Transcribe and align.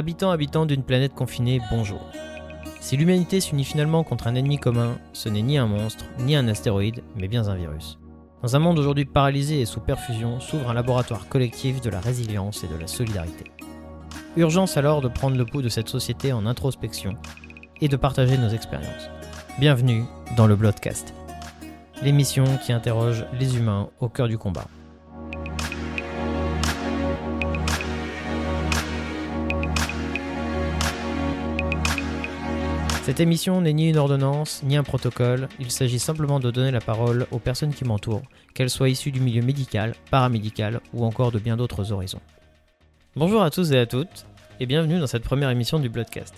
Habitants, 0.00 0.30
habitants 0.30 0.64
d'une 0.64 0.82
planète 0.82 1.12
confinée, 1.12 1.60
bonjour. 1.70 2.00
Si 2.80 2.96
l'humanité 2.96 3.38
s'unit 3.38 3.66
finalement 3.66 4.02
contre 4.02 4.28
un 4.28 4.34
ennemi 4.34 4.56
commun, 4.56 4.96
ce 5.12 5.28
n'est 5.28 5.42
ni 5.42 5.58
un 5.58 5.66
monstre, 5.66 6.06
ni 6.20 6.34
un 6.34 6.48
astéroïde, 6.48 7.02
mais 7.16 7.28
bien 7.28 7.48
un 7.48 7.54
virus. 7.54 7.98
Dans 8.42 8.56
un 8.56 8.60
monde 8.60 8.78
aujourd'hui 8.78 9.04
paralysé 9.04 9.60
et 9.60 9.66
sous 9.66 9.80
perfusion, 9.80 10.40
s'ouvre 10.40 10.70
un 10.70 10.72
laboratoire 10.72 11.28
collectif 11.28 11.82
de 11.82 11.90
la 11.90 12.00
résilience 12.00 12.64
et 12.64 12.68
de 12.68 12.80
la 12.80 12.86
solidarité. 12.86 13.44
Urgence 14.38 14.78
alors 14.78 15.02
de 15.02 15.08
prendre 15.08 15.36
le 15.36 15.44
pouls 15.44 15.60
de 15.60 15.68
cette 15.68 15.90
société 15.90 16.32
en 16.32 16.46
introspection 16.46 17.18
et 17.82 17.88
de 17.88 17.96
partager 17.96 18.38
nos 18.38 18.48
expériences. 18.48 19.10
Bienvenue 19.58 20.04
dans 20.34 20.46
le 20.46 20.56
Bloodcast, 20.56 21.12
l'émission 22.02 22.44
qui 22.64 22.72
interroge 22.72 23.26
les 23.38 23.58
humains 23.58 23.90
au 24.00 24.08
cœur 24.08 24.28
du 24.28 24.38
combat. 24.38 24.66
Cette 33.02 33.18
émission 33.18 33.62
n'est 33.62 33.72
ni 33.72 33.88
une 33.88 33.96
ordonnance, 33.96 34.62
ni 34.62 34.76
un 34.76 34.82
protocole, 34.82 35.48
il 35.58 35.70
s'agit 35.70 35.98
simplement 35.98 36.38
de 36.38 36.50
donner 36.50 36.70
la 36.70 36.82
parole 36.82 37.26
aux 37.30 37.38
personnes 37.38 37.72
qui 37.72 37.84
m'entourent, 37.84 38.22
qu'elles 38.54 38.68
soient 38.68 38.90
issues 38.90 39.10
du 39.10 39.20
milieu 39.20 39.42
médical, 39.42 39.94
paramédical 40.10 40.80
ou 40.92 41.06
encore 41.06 41.32
de 41.32 41.38
bien 41.38 41.56
d'autres 41.56 41.92
horizons. 41.92 42.20
Bonjour 43.16 43.42
à 43.42 43.50
tous 43.50 43.72
et 43.72 43.78
à 43.78 43.86
toutes, 43.86 44.26
et 44.60 44.66
bienvenue 44.66 45.00
dans 45.00 45.06
cette 45.06 45.24
première 45.24 45.48
émission 45.48 45.78
du 45.78 45.88
Bloodcast. 45.88 46.34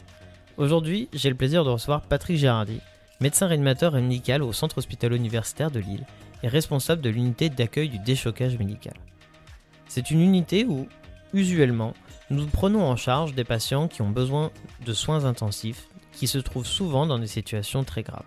Aujourd'hui, 0.57 1.09
j'ai 1.12 1.30
le 1.30 1.35
plaisir 1.35 1.65
de 1.65 1.71
recevoir 1.71 2.02
Patrick 2.02 2.38
Gérardi, 2.38 2.80
médecin 3.21 3.49
réanimateur 3.49 3.97
et 3.97 4.01
médical 4.01 4.43
au 4.43 4.52
centre 4.52 4.79
hospitalo-universitaire 4.79 5.73
de 5.73 5.80
Lille 5.80 6.07
et 6.45 6.49
responsable 6.49 7.02
de 7.02 7.10
l'unité 7.10 7.49
d'accueil 7.49 7.88
du 7.88 7.99
déchocage 7.99 8.57
médical. 8.57 8.95
C'est 9.88 10.13
une 10.13 10.21
unité 10.21 10.65
où, 10.65 10.87
usuellement, 11.35 11.93
nous 12.30 12.47
prenons 12.47 12.85
en 12.85 12.97
charge 12.97 13.35
des 13.35 13.45
patients 13.45 13.88
qui 13.88 14.01
ont 14.01 14.10
besoin 14.10 14.52
de 14.87 14.93
soins 14.93 15.24
intensifs 15.24 15.88
qui 16.13 16.27
se 16.27 16.38
trouvent 16.38 16.66
souvent 16.66 17.07
dans 17.07 17.18
des 17.18 17.27
situations 17.27 17.85
très 17.85 18.02
graves. 18.02 18.24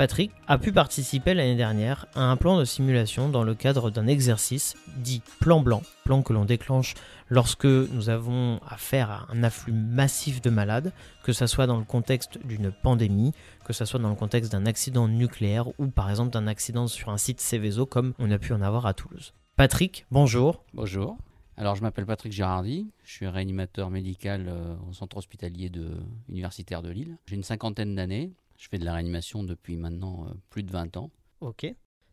Patrick 0.00 0.32
a 0.46 0.56
pu 0.56 0.72
participer 0.72 1.34
l'année 1.34 1.56
dernière 1.56 2.06
à 2.14 2.22
un 2.22 2.36
plan 2.38 2.58
de 2.58 2.64
simulation 2.64 3.28
dans 3.28 3.42
le 3.42 3.54
cadre 3.54 3.90
d'un 3.90 4.06
exercice 4.06 4.74
dit 4.96 5.20
plan 5.40 5.60
blanc, 5.60 5.82
plan 6.06 6.22
que 6.22 6.32
l'on 6.32 6.46
déclenche 6.46 6.94
lorsque 7.28 7.66
nous 7.66 8.08
avons 8.08 8.60
affaire 8.66 9.10
à 9.10 9.26
un 9.30 9.42
afflux 9.42 9.74
massif 9.74 10.40
de 10.40 10.48
malades, 10.48 10.94
que 11.22 11.34
ce 11.34 11.46
soit 11.46 11.66
dans 11.66 11.76
le 11.76 11.84
contexte 11.84 12.38
d'une 12.46 12.72
pandémie, 12.72 13.32
que 13.66 13.74
ce 13.74 13.84
soit 13.84 14.00
dans 14.00 14.08
le 14.08 14.14
contexte 14.14 14.52
d'un 14.52 14.64
accident 14.64 15.06
nucléaire 15.06 15.68
ou 15.78 15.88
par 15.88 16.08
exemple 16.08 16.30
d'un 16.30 16.46
accident 16.46 16.86
sur 16.86 17.10
un 17.10 17.18
site 17.18 17.42
Céveso 17.42 17.84
comme 17.84 18.14
on 18.18 18.30
a 18.30 18.38
pu 18.38 18.54
en 18.54 18.62
avoir 18.62 18.86
à 18.86 18.94
Toulouse. 18.94 19.34
Patrick, 19.56 20.06
bonjour. 20.10 20.64
Bonjour. 20.72 21.18
Alors, 21.60 21.76
je 21.76 21.82
m'appelle 21.82 22.06
Patrick 22.06 22.32
Girardi, 22.32 22.90
je 23.04 23.12
suis 23.12 23.26
réanimateur 23.26 23.90
médical 23.90 24.46
euh, 24.48 24.74
au 24.88 24.94
centre 24.94 25.18
hospitalier 25.18 25.68
de, 25.68 25.90
universitaire 26.30 26.80
de 26.80 26.88
Lille. 26.88 27.18
J'ai 27.26 27.36
une 27.36 27.42
cinquantaine 27.42 27.94
d'années, 27.94 28.32
je 28.56 28.66
fais 28.66 28.78
de 28.78 28.84
la 28.86 28.94
réanimation 28.94 29.44
depuis 29.44 29.76
maintenant 29.76 30.24
euh, 30.24 30.32
plus 30.48 30.62
de 30.62 30.72
20 30.72 30.96
ans. 30.96 31.10
Ok. 31.42 31.66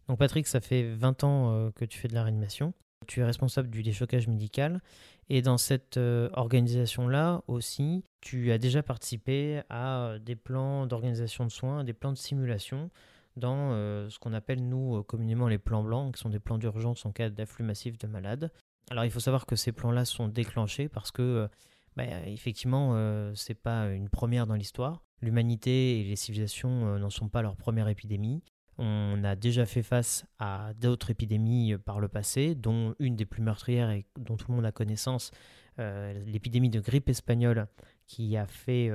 Donc, 0.09 0.20
Patrick, 0.20 0.48
ça 0.48 0.59
fait 0.59 0.92
20 0.94 1.23
ans 1.23 1.53
euh, 1.53 1.72
que 1.72 1.86
tu 1.86 1.98
fais 1.98 2.09
de 2.09 2.14
la 2.14 2.23
réanimation. 2.23 2.73
Tu 3.08 3.22
es 3.22 3.23
responsable 3.23 3.70
du 3.70 3.84
déchocage 3.84 4.28
médical. 4.28 4.81
Et 5.30 5.42
dans 5.42 5.58
cette 5.58 5.98
organisation-là 5.98 7.42
aussi, 7.48 8.03
tu 8.20 8.52
as 8.52 8.58
déjà 8.58 8.84
participé 8.84 9.62
à 9.70 10.18
des 10.20 10.36
plans 10.36 10.88
d'organisation 10.88 11.45
de 11.45 11.52
soins, 11.52 11.86
des 11.86 11.94
plans 11.94 12.12
de 12.12 12.18
simulation 12.18 12.90
dans 13.38 13.72
ce 14.09 14.20
qu'on 14.20 14.34
appelle 14.34 14.68
nous 14.68 15.03
communément 15.03 15.48
les 15.48 15.58
plans 15.58 15.84
blancs, 15.84 16.16
qui 16.16 16.22
sont 16.22 16.30
des 16.30 16.40
plans 16.40 16.58
d'urgence 16.58 17.06
en 17.06 17.12
cas 17.12 17.30
d'afflux 17.30 17.64
massif 17.64 17.98
de 17.98 18.08
malades. 18.08 18.52
Alors 18.90 19.06
il 19.06 19.12
faut 19.12 19.20
savoir 19.20 19.46
que 19.46 19.56
ces 19.56 19.72
plans-là 19.72 20.06
sont 20.06 20.28
déclenchés 20.28 20.88
parce 20.88 21.12
que 21.12 21.22
euh, 21.22 21.48
bah, 21.96 22.06
effectivement 22.25 22.92
euh, 22.94 23.34
c'est 23.36 23.53
pas 23.53 23.88
une 23.88 24.09
première 24.09 24.48
dans 24.48 24.56
l'histoire. 24.56 25.03
L'humanité 25.22 26.00
et 26.00 26.03
les 26.03 26.16
civilisations 26.16 26.88
euh, 26.88 27.00
n'en 27.00 27.09
sont 27.09 27.28
pas 27.28 27.42
leur 27.42 27.56
première 27.58 27.90
épidémie. 27.90 28.44
On 28.78 29.24
a 29.24 29.36
déjà 29.36 29.66
fait 29.66 29.81
face 29.81 30.26
à 30.38 30.72
d'autres 30.76 31.09
épidémies 31.09 31.76
par 31.84 32.00
le 32.00 32.08
passé, 32.08 32.53
dont 32.53 32.94
une 33.00 33.16
des 33.16 33.26
plus 33.26 33.42
meurtrières 33.42 33.90
et 33.90 34.06
dont 34.20 34.38
tout 34.38 34.52
le 34.52 34.56
monde 34.56 34.66
a 34.68 34.72
connaissance, 34.72 35.31
l'épidémie 35.80 36.70
de 36.70 36.80
grippe 36.80 37.09
espagnole 37.09 37.68
qui 38.06 38.38
a 38.38 38.46
fait 38.46 38.92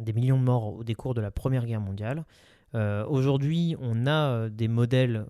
des 0.00 0.12
millions 0.12 0.36
de 0.36 0.42
morts 0.42 0.74
au 0.74 0.82
décours 0.82 1.14
de 1.14 1.20
la 1.20 1.30
Première 1.30 1.64
Guerre 1.64 1.80
mondiale. 1.80 2.24
Euh, 2.74 3.04
aujourd'hui, 3.06 3.76
on 3.80 4.06
a 4.06 4.30
euh, 4.30 4.48
des 4.48 4.68
modèles, 4.68 5.26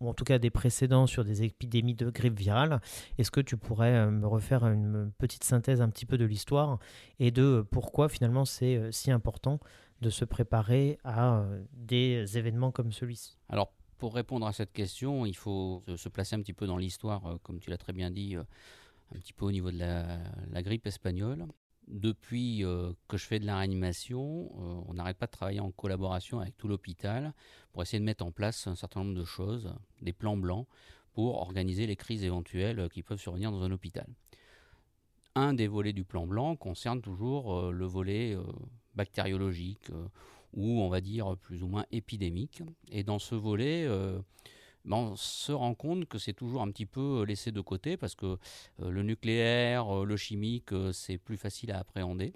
ou 0.00 0.08
en 0.08 0.14
tout 0.14 0.24
cas 0.24 0.38
des 0.38 0.50
précédents 0.50 1.06
sur 1.06 1.24
des 1.24 1.42
épidémies 1.42 1.94
de 1.94 2.10
grippe 2.10 2.38
virale. 2.38 2.80
Est-ce 3.18 3.30
que 3.30 3.40
tu 3.40 3.56
pourrais 3.56 3.94
euh, 3.94 4.10
me 4.10 4.26
refaire 4.26 4.66
une 4.66 5.12
petite 5.18 5.44
synthèse 5.44 5.80
un 5.80 5.88
petit 5.88 6.06
peu 6.06 6.18
de 6.18 6.24
l'histoire 6.24 6.78
et 7.18 7.30
de 7.30 7.64
pourquoi 7.70 8.08
finalement 8.08 8.44
c'est 8.44 8.92
si 8.92 9.10
important 9.10 9.58
de 10.00 10.10
se 10.10 10.24
préparer 10.24 10.98
à 11.04 11.44
des 11.72 12.36
événements 12.36 12.72
comme 12.72 12.92
celui-ci? 12.92 13.38
Alors, 13.48 13.72
pour 13.98 14.14
répondre 14.14 14.46
à 14.46 14.52
cette 14.52 14.72
question, 14.72 15.24
il 15.24 15.36
faut 15.36 15.84
se 15.96 16.08
placer 16.08 16.34
un 16.34 16.40
petit 16.40 16.52
peu 16.52 16.66
dans 16.66 16.76
l'histoire, 16.76 17.38
comme 17.44 17.60
tu 17.60 17.70
l'as 17.70 17.78
très 17.78 17.92
bien 17.92 18.10
dit, 18.10 18.34
un 18.34 19.18
petit 19.20 19.32
peu 19.32 19.44
au 19.44 19.52
niveau 19.52 19.70
de 19.70 19.78
la 19.78 20.62
grippe 20.62 20.88
espagnole 20.88 21.46
depuis 21.88 22.64
euh, 22.64 22.92
que 23.08 23.16
je 23.16 23.26
fais 23.26 23.38
de 23.38 23.46
la 23.46 23.58
réanimation, 23.58 24.50
euh, 24.58 24.82
on 24.88 24.94
n'arrête 24.94 25.18
pas 25.18 25.26
de 25.26 25.32
travailler 25.32 25.60
en 25.60 25.70
collaboration 25.70 26.40
avec 26.40 26.56
tout 26.56 26.68
l'hôpital 26.68 27.34
pour 27.72 27.82
essayer 27.82 27.98
de 27.98 28.04
mettre 28.04 28.24
en 28.24 28.32
place 28.32 28.66
un 28.66 28.74
certain 28.74 29.00
nombre 29.04 29.18
de 29.18 29.24
choses, 29.24 29.74
des 30.00 30.12
plans 30.12 30.36
blancs, 30.36 30.66
pour 31.12 31.36
organiser 31.36 31.86
les 31.86 31.96
crises 31.96 32.24
éventuelles 32.24 32.80
euh, 32.80 32.88
qui 32.88 33.02
peuvent 33.02 33.20
survenir 33.20 33.50
dans 33.50 33.62
un 33.62 33.72
hôpital. 33.72 34.06
Un 35.34 35.54
des 35.54 35.66
volets 35.66 35.92
du 35.92 36.04
plan 36.04 36.26
blanc 36.26 36.56
concerne 36.56 37.00
toujours 37.00 37.72
le 37.72 37.86
volet 37.86 38.36
bactériologique 38.94 39.90
ou 40.52 40.82
on 40.82 40.90
va 40.90 41.00
dire 41.00 41.38
plus 41.38 41.62
ou 41.62 41.68
moins 41.68 41.86
épidémique. 41.90 42.62
Et 42.90 43.02
dans 43.02 43.18
ce 43.18 43.34
volet, 43.34 43.88
ben, 44.84 44.96
on 44.96 45.16
se 45.16 45.52
rend 45.52 45.74
compte 45.74 46.06
que 46.06 46.18
c'est 46.18 46.32
toujours 46.32 46.62
un 46.62 46.70
petit 46.70 46.86
peu 46.86 47.20
euh, 47.20 47.24
laissé 47.24 47.52
de 47.52 47.60
côté 47.60 47.96
parce 47.96 48.14
que 48.14 48.26
euh, 48.80 48.90
le 48.90 49.02
nucléaire, 49.02 49.96
euh, 49.96 50.04
le 50.04 50.16
chimique, 50.16 50.70
c'est 50.92 51.18
plus 51.18 51.36
facile 51.36 51.70
à 51.72 51.78
appréhender 51.78 52.32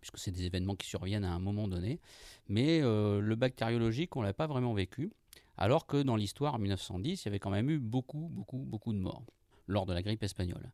puisque 0.00 0.18
c'est 0.18 0.32
des 0.32 0.44
événements 0.46 0.74
qui 0.74 0.88
surviennent 0.88 1.24
à 1.24 1.32
un 1.32 1.38
moment 1.38 1.68
donné. 1.68 2.00
Mais 2.48 2.80
le 2.80 3.34
bactériologique, 3.36 4.16
on 4.16 4.20
ne 4.22 4.26
l'a 4.26 4.32
pas 4.32 4.48
vraiment 4.48 4.74
vécu, 4.74 5.12
alors 5.56 5.86
que 5.86 6.02
dans 6.02 6.16
l'histoire, 6.16 6.56
en 6.56 6.58
1910, 6.58 7.22
il 7.22 7.24
y 7.24 7.28
avait 7.28 7.38
quand 7.38 7.50
même 7.50 7.70
eu 7.70 7.78
beaucoup, 7.78 8.28
beaucoup, 8.32 8.64
beaucoup 8.66 8.92
de 8.92 8.98
morts 8.98 9.22
lors 9.68 9.86
de 9.86 9.92
la 9.92 10.02
grippe 10.02 10.24
espagnole. 10.24 10.72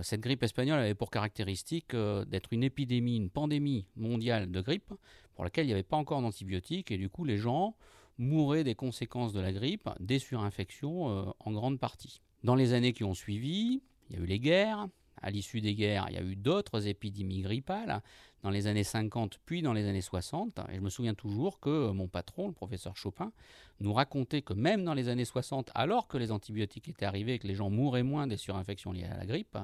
cette 0.00 0.22
grippe 0.22 0.42
espagnole 0.42 0.80
avait 0.80 0.94
pour 0.94 1.10
caractéristique 1.10 1.94
d'être 1.94 2.50
une 2.50 2.64
épidémie, 2.64 3.18
une 3.18 3.28
pandémie 3.28 3.84
mondiale 3.96 4.50
de 4.50 4.60
grippe, 4.62 4.94
pour 5.34 5.44
laquelle 5.44 5.66
il 5.66 5.68
n'y 5.68 5.74
avait 5.74 5.82
pas 5.82 5.98
encore 5.98 6.22
d'antibiotiques, 6.22 6.90
et 6.90 6.96
du 6.96 7.10
coup 7.10 7.26
les 7.26 7.36
gens 7.36 7.76
mouraient 8.18 8.64
des 8.64 8.74
conséquences 8.74 9.32
de 9.32 9.40
la 9.40 9.52
grippe, 9.52 9.88
des 10.00 10.18
surinfections 10.18 11.08
euh, 11.08 11.24
en 11.40 11.52
grande 11.52 11.78
partie. 11.78 12.20
Dans 12.44 12.54
les 12.54 12.72
années 12.72 12.92
qui 12.92 13.04
ont 13.04 13.14
suivi, 13.14 13.82
il 14.10 14.16
y 14.16 14.18
a 14.18 14.22
eu 14.22 14.26
les 14.26 14.40
guerres. 14.40 14.88
À 15.20 15.30
l'issue 15.30 15.60
des 15.60 15.74
guerres, 15.74 16.06
il 16.10 16.14
y 16.14 16.18
a 16.18 16.22
eu 16.22 16.36
d'autres 16.36 16.86
épidémies 16.86 17.40
grippales 17.40 18.02
dans 18.44 18.50
les 18.50 18.68
années 18.68 18.84
50 18.84 19.40
puis 19.44 19.62
dans 19.62 19.72
les 19.72 19.88
années 19.88 20.00
60. 20.00 20.60
Et 20.70 20.76
je 20.76 20.80
me 20.80 20.90
souviens 20.90 21.14
toujours 21.14 21.58
que 21.58 21.90
mon 21.90 22.06
patron, 22.06 22.46
le 22.46 22.52
professeur 22.52 22.96
Chopin, 22.96 23.32
nous 23.80 23.92
racontait 23.92 24.42
que 24.42 24.52
même 24.52 24.84
dans 24.84 24.94
les 24.94 25.08
années 25.08 25.24
60, 25.24 25.72
alors 25.74 26.06
que 26.06 26.18
les 26.18 26.30
antibiotiques 26.30 26.88
étaient 26.88 27.04
arrivés 27.04 27.34
et 27.34 27.38
que 27.40 27.48
les 27.48 27.56
gens 27.56 27.68
mouraient 27.68 28.04
moins 28.04 28.28
des 28.28 28.36
surinfections 28.36 28.92
liées 28.92 29.08
à 29.10 29.16
la 29.16 29.26
grippe, 29.26 29.58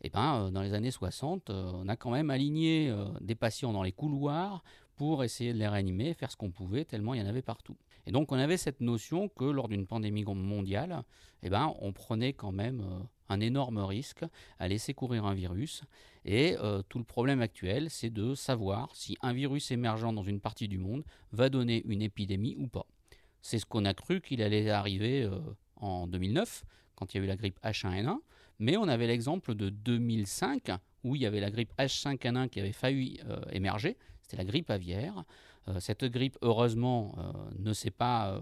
eh 0.00 0.08
ben, 0.08 0.46
euh, 0.46 0.50
dans 0.50 0.62
les 0.62 0.72
années 0.72 0.90
60, 0.90 1.50
euh, 1.50 1.70
on 1.74 1.86
a 1.88 1.96
quand 1.96 2.10
même 2.10 2.30
aligné 2.30 2.90
des 3.20 3.34
patients 3.34 3.74
dans 3.74 3.82
les 3.82 3.92
couloirs 3.92 4.62
pour 4.98 5.22
essayer 5.22 5.52
de 5.52 5.58
les 5.58 5.68
réanimer, 5.68 6.12
faire 6.12 6.30
ce 6.30 6.36
qu'on 6.36 6.50
pouvait, 6.50 6.84
tellement 6.84 7.14
il 7.14 7.20
y 7.20 7.22
en 7.22 7.26
avait 7.26 7.40
partout. 7.40 7.76
Et 8.04 8.10
donc 8.10 8.32
on 8.32 8.36
avait 8.36 8.56
cette 8.56 8.80
notion 8.80 9.28
que 9.28 9.44
lors 9.44 9.68
d'une 9.68 9.86
pandémie 9.86 10.24
mondiale, 10.24 11.04
eh 11.44 11.50
ben, 11.50 11.72
on 11.80 11.92
prenait 11.92 12.32
quand 12.32 12.50
même 12.50 12.80
euh, 12.80 12.98
un 13.28 13.38
énorme 13.38 13.78
risque 13.78 14.24
à 14.58 14.66
laisser 14.66 14.94
courir 14.94 15.24
un 15.24 15.34
virus. 15.34 15.84
Et 16.24 16.56
euh, 16.58 16.82
tout 16.88 16.98
le 16.98 17.04
problème 17.04 17.40
actuel, 17.40 17.90
c'est 17.90 18.10
de 18.10 18.34
savoir 18.34 18.94
si 18.96 19.16
un 19.22 19.32
virus 19.32 19.70
émergent 19.70 20.12
dans 20.12 20.24
une 20.24 20.40
partie 20.40 20.66
du 20.66 20.78
monde 20.78 21.04
va 21.30 21.48
donner 21.48 21.84
une 21.86 22.02
épidémie 22.02 22.56
ou 22.58 22.66
pas. 22.66 22.86
C'est 23.40 23.60
ce 23.60 23.66
qu'on 23.66 23.84
a 23.84 23.94
cru 23.94 24.20
qu'il 24.20 24.42
allait 24.42 24.68
arriver 24.68 25.22
euh, 25.22 25.38
en 25.76 26.08
2009, 26.08 26.64
quand 26.96 27.14
il 27.14 27.18
y 27.18 27.20
a 27.20 27.24
eu 27.24 27.28
la 27.28 27.36
grippe 27.36 27.60
H1N1. 27.62 28.16
Mais 28.58 28.76
on 28.76 28.88
avait 28.88 29.06
l'exemple 29.06 29.54
de 29.54 29.68
2005, 29.68 30.72
où 31.04 31.14
il 31.14 31.22
y 31.22 31.26
avait 31.26 31.38
la 31.38 31.52
grippe 31.52 31.72
H5N1 31.78 32.48
qui 32.48 32.58
avait 32.58 32.72
failli 32.72 33.20
émerger 33.52 33.96
c'était 34.28 34.42
la 34.42 34.44
grippe 34.44 34.70
aviaire. 34.70 35.24
Euh, 35.68 35.80
cette 35.80 36.04
grippe, 36.04 36.36
heureusement, 36.42 37.14
euh, 37.18 37.32
ne 37.58 37.72
s'est 37.72 37.90
pas 37.90 38.32
euh, 38.32 38.40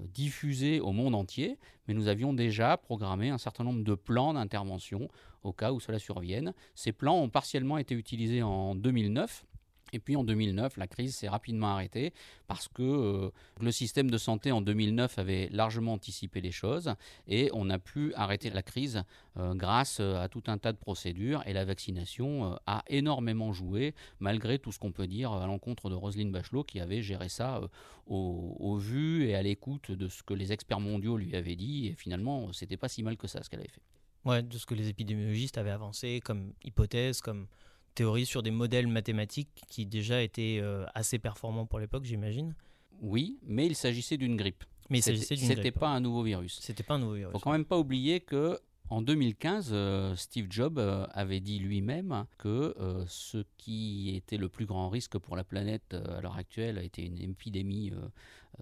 diffusée 0.00 0.80
au 0.80 0.90
monde 0.90 1.14
entier, 1.14 1.58
mais 1.86 1.94
nous 1.94 2.08
avions 2.08 2.32
déjà 2.32 2.76
programmé 2.76 3.30
un 3.30 3.38
certain 3.38 3.62
nombre 3.62 3.84
de 3.84 3.94
plans 3.94 4.34
d'intervention 4.34 5.08
au 5.44 5.52
cas 5.52 5.70
où 5.72 5.78
cela 5.78 6.00
survienne. 6.00 6.54
Ces 6.74 6.90
plans 6.90 7.20
ont 7.20 7.28
partiellement 7.28 7.78
été 7.78 7.94
utilisés 7.94 8.42
en 8.42 8.74
2009 8.74 9.46
Et 9.92 10.00
puis 10.00 10.16
en 10.16 10.24
2009, 10.24 10.76
la 10.78 10.88
crise 10.88 11.14
s'est 11.14 11.28
rapidement 11.28 11.68
arrêtée 11.68 12.12
parce 12.48 12.66
que 12.66 12.82
euh, 12.82 13.30
le 13.60 13.70
système 13.70 14.10
de 14.10 14.18
santé 14.18 14.50
en 14.50 14.60
2009 14.60 15.18
avait 15.18 15.48
largement 15.52 15.92
anticipé 15.92 16.40
les 16.40 16.50
choses 16.50 16.92
et 17.28 17.50
on 17.52 17.70
a 17.70 17.78
pu 17.78 18.12
arrêter 18.14 18.50
la 18.50 18.62
crise 18.62 19.04
euh, 19.36 19.54
grâce 19.54 19.98
euh, 20.00 20.20
à 20.20 20.28
tout 20.28 20.42
un 20.48 20.58
tas 20.58 20.72
de 20.72 20.78
procédures 20.78 21.42
et 21.46 21.52
la 21.52 21.64
vaccination 21.64 22.58
a 22.66 22.82
énormément 22.88 23.52
joué 23.52 23.94
malgré 24.18 24.58
tout 24.58 24.72
ce 24.72 24.78
qu'on 24.78 24.92
peut 24.92 25.06
dire 25.06 25.32
à 25.32 25.46
l'encontre 25.46 25.88
de 25.88 25.94
Roselyne 25.94 26.32
Bachelot 26.32 26.64
qui 26.64 26.80
avait 26.80 27.02
géré 27.02 27.28
ça 27.28 27.60
au, 28.06 28.56
au, 28.58 28.76
vu 28.76 29.26
et 29.26 29.36
à 29.36 29.42
l'écoute 29.42 29.92
de 29.92 30.08
ce 30.08 30.22
que 30.22 30.34
les 30.34 30.52
experts 30.52 30.80
mondiaux 30.80 31.16
lui 31.16 31.34
avaient 31.36 31.56
dit 31.56 31.86
et 31.86 31.94
finalement 31.94 32.52
c'était 32.52 32.76
pas 32.76 32.88
si 32.88 33.02
mal 33.02 33.16
que 33.16 33.28
ça 33.28 33.42
ce 33.42 33.50
qu'elle 33.50 33.60
avait 33.60 33.68
fait. 33.68 33.82
Ouais, 34.24 34.42
de 34.42 34.58
ce 34.58 34.66
que 34.66 34.74
les 34.74 34.88
épidémiologistes 34.88 35.56
avaient 35.56 35.70
avancé 35.70 36.20
comme 36.20 36.52
hypothèse, 36.64 37.20
comme 37.20 37.46
théorie 37.96 38.26
sur 38.26 38.42
des 38.44 38.52
modèles 38.52 38.86
mathématiques 38.86 39.64
qui 39.68 39.86
déjà 39.86 40.22
étaient 40.22 40.60
euh, 40.60 40.84
assez 40.94 41.18
performants 41.18 41.66
pour 41.66 41.80
l'époque, 41.80 42.04
j'imagine. 42.04 42.54
Oui, 43.00 43.38
mais 43.42 43.66
il 43.66 43.74
s'agissait 43.74 44.18
d'une 44.18 44.36
grippe. 44.36 44.62
Mais 44.90 44.98
il 44.98 45.02
s'agissait 45.02 45.34
d'une 45.34 45.48
C'était 45.48 45.72
pas 45.72 45.88
un 45.88 46.00
nouveau 46.00 46.22
virus. 46.22 46.58
C'était 46.60 46.84
pas 46.84 46.94
un 46.94 46.98
nouveau 46.98 47.14
virus. 47.14 47.32
Faut 47.32 47.40
quand 47.40 47.52
même 47.52 47.64
pas 47.64 47.78
oublier 47.78 48.20
que 48.20 48.60
en 48.88 49.02
2015, 49.02 49.70
euh, 49.72 50.14
Steve 50.14 50.46
Jobs 50.48 50.78
euh, 50.78 51.06
avait 51.10 51.40
dit 51.40 51.58
lui-même 51.58 52.26
que 52.38 52.74
ce 53.08 53.42
qui 53.56 54.14
était 54.14 54.36
le 54.36 54.48
plus 54.48 54.66
grand 54.66 54.88
risque 54.90 55.18
pour 55.18 55.34
la 55.34 55.42
planète 55.42 55.94
à 55.94 56.20
l'heure 56.20 56.36
actuelle 56.36 56.78
était 56.78 57.02
une 57.02 57.18
épidémie 57.18 57.92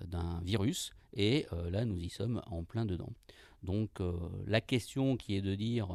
d'un 0.06 0.40
virus, 0.42 0.92
et 1.12 1.46
là 1.70 1.84
nous 1.84 1.98
y 1.98 2.08
sommes 2.08 2.40
en 2.46 2.64
plein 2.64 2.86
dedans. 2.86 3.10
Donc 3.64 3.90
la 4.46 4.61
question 4.61 5.16
qui 5.16 5.34
est 5.34 5.40
de 5.40 5.55
dire 5.55 5.88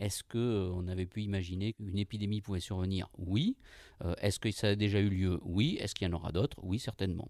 est-ce 0.00 0.24
qu'on 0.24 0.88
euh, 0.88 0.90
avait 0.90 1.06
pu 1.06 1.22
imaginer 1.22 1.74
qu'une 1.74 1.98
épidémie 1.98 2.40
pouvait 2.40 2.60
survenir? 2.60 3.08
Oui. 3.18 3.56
Euh, 4.04 4.14
est-ce 4.20 4.40
que 4.40 4.50
ça 4.50 4.68
a 4.68 4.74
déjà 4.74 4.98
eu 4.98 5.10
lieu? 5.10 5.40
Oui. 5.44 5.76
Est-ce 5.78 5.94
qu'il 5.94 6.08
y 6.08 6.10
en 6.10 6.14
aura 6.14 6.32
d'autres? 6.32 6.56
Oui, 6.62 6.78
certainement. 6.78 7.28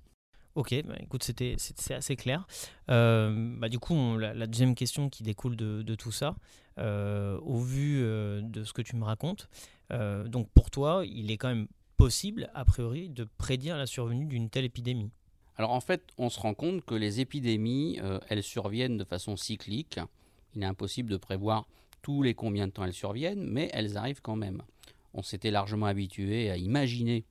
Ok, 0.55 0.75
bah, 0.85 0.95
écoute, 1.01 1.23
c'était 1.23 1.57
c'est 1.59 1.95
assez 1.95 2.17
clair. 2.17 2.47
Euh, 2.91 3.57
bah, 3.59 3.69
du 3.69 3.79
coup, 3.79 4.17
la, 4.19 4.47
deuxième 4.47 4.75
question 4.75 5.09
qui 5.09 5.23
découle 5.23 5.57
de, 5.57 5.95
tout 5.95 6.13
ça, 6.13 6.37
au 6.79 7.59
vu 7.59 8.01
de 8.01 8.65
ce 8.65 8.73
que 8.73 8.83
tu 8.83 8.97
me 8.97 9.05
racontes, 9.05 9.49
donc 9.91 10.49
pour 10.51 10.71
toi, 10.71 11.05
il 11.07 11.31
est 11.31 11.37
quand 11.37 11.49
même 11.49 11.69
possible, 11.97 12.51
a 12.55 12.65
priori, 12.65 13.11
de 13.11 13.29
prédire 13.37 13.77
la 13.77 13.87
survenue 13.87 14.27
d'une 14.27 14.51
telle 14.51 14.65
épidémie? 14.65 15.11
Alors 15.61 15.73
en 15.73 15.81
fait, 15.81 16.03
on 16.17 16.31
se 16.31 16.41
rend 16.41 16.55
compte 16.55 16.87
que 16.87 16.95
les 16.95 17.21
épidémies, 17.21 18.01
elles 18.31 18.43
surviennent 18.43 18.97
de 18.97 19.05
façon 19.05 19.37
cyclique. 19.37 20.01
Il 20.57 20.63
est 20.63 20.65
impossible 20.65 21.11
de 21.11 21.19
prévoir 21.19 21.67
tous 22.01 22.23
les 22.23 22.33
combien 22.33 22.67
de 22.67 22.73
temps 22.73 22.83
elles 22.83 22.95
surviennent, 22.95 23.45
mais 23.47 23.69
elles 23.75 23.99
arrivent 23.99 24.23
quand 24.23 24.37
même. 24.37 24.63
On 25.13 25.23
s'était 25.23 25.51
largement 25.51 25.85
habitué 25.85 26.51
à 26.51 26.57
imaginer 26.57 27.27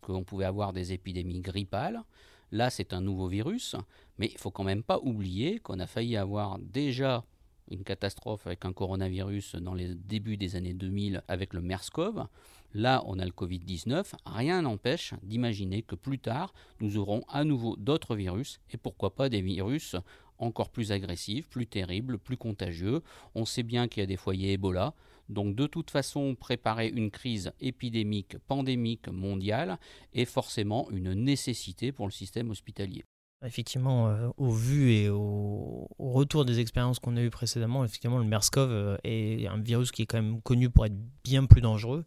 qu'on 0.00 0.22
pouvait 0.22 0.44
avoir 0.44 0.72
des 0.72 0.92
épidémies 0.92 1.40
grippales. 1.40 2.04
Là, 2.52 2.70
c'est 2.70 2.92
un 2.92 3.00
nouveau 3.00 3.26
virus, 3.26 3.74
mais 4.16 4.28
il 4.28 4.38
faut 4.38 4.52
quand 4.52 4.62
même 4.62 4.84
pas 4.84 5.00
oublier 5.00 5.58
qu'on 5.58 5.80
a 5.80 5.88
failli 5.88 6.16
avoir 6.16 6.60
déjà 6.60 7.24
une 7.72 7.84
catastrophe 7.84 8.46
avec 8.46 8.64
un 8.64 8.72
coronavirus 8.72 9.56
dans 9.56 9.74
les 9.74 9.94
débuts 9.94 10.36
des 10.36 10.56
années 10.56 10.74
2000 10.74 11.22
avec 11.28 11.54
le 11.54 11.60
MERS-CoV. 11.60 12.26
Là, 12.74 13.02
on 13.06 13.18
a 13.18 13.24
le 13.24 13.32
Covid-19. 13.32 14.12
Rien 14.24 14.62
n'empêche 14.62 15.14
d'imaginer 15.22 15.82
que 15.82 15.94
plus 15.94 16.18
tard, 16.18 16.54
nous 16.80 16.96
aurons 16.96 17.22
à 17.28 17.44
nouveau 17.44 17.76
d'autres 17.76 18.16
virus 18.16 18.60
et 18.70 18.76
pourquoi 18.76 19.14
pas 19.14 19.28
des 19.28 19.42
virus 19.42 19.96
encore 20.38 20.70
plus 20.70 20.92
agressif, 20.92 21.48
plus 21.48 21.66
terrible, 21.66 22.18
plus 22.18 22.36
contagieux. 22.36 23.02
On 23.34 23.44
sait 23.44 23.62
bien 23.62 23.88
qu'il 23.88 24.00
y 24.00 24.04
a 24.04 24.06
des 24.06 24.16
foyers 24.16 24.52
Ebola. 24.52 24.94
Donc 25.28 25.54
de 25.54 25.66
toute 25.66 25.90
façon, 25.90 26.34
préparer 26.34 26.88
une 26.88 27.10
crise 27.10 27.52
épidémique, 27.60 28.36
pandémique 28.48 29.08
mondiale 29.08 29.78
est 30.12 30.24
forcément 30.24 30.90
une 30.90 31.14
nécessité 31.14 31.92
pour 31.92 32.06
le 32.06 32.12
système 32.12 32.50
hospitalier. 32.50 33.04
Effectivement, 33.44 34.08
euh, 34.08 34.28
au 34.36 34.50
vu 34.50 34.92
et 34.92 35.08
au, 35.08 35.88
retour 35.98 36.44
des 36.44 36.60
expériences 36.60 36.98
qu'on 37.00 37.16
a 37.16 37.22
eues 37.22 37.30
précédemment, 37.30 37.84
effectivement, 37.84 38.18
le 38.18 38.24
MERS-CoV 38.24 38.70
euh, 38.70 38.96
est 39.02 39.46
un 39.48 39.58
virus 39.58 39.90
qui 39.90 40.02
est 40.02 40.06
quand 40.06 40.22
même 40.22 40.40
connu 40.42 40.70
pour 40.70 40.86
être 40.86 40.96
bien 41.24 41.44
plus 41.46 41.60
dangereux 41.60 42.04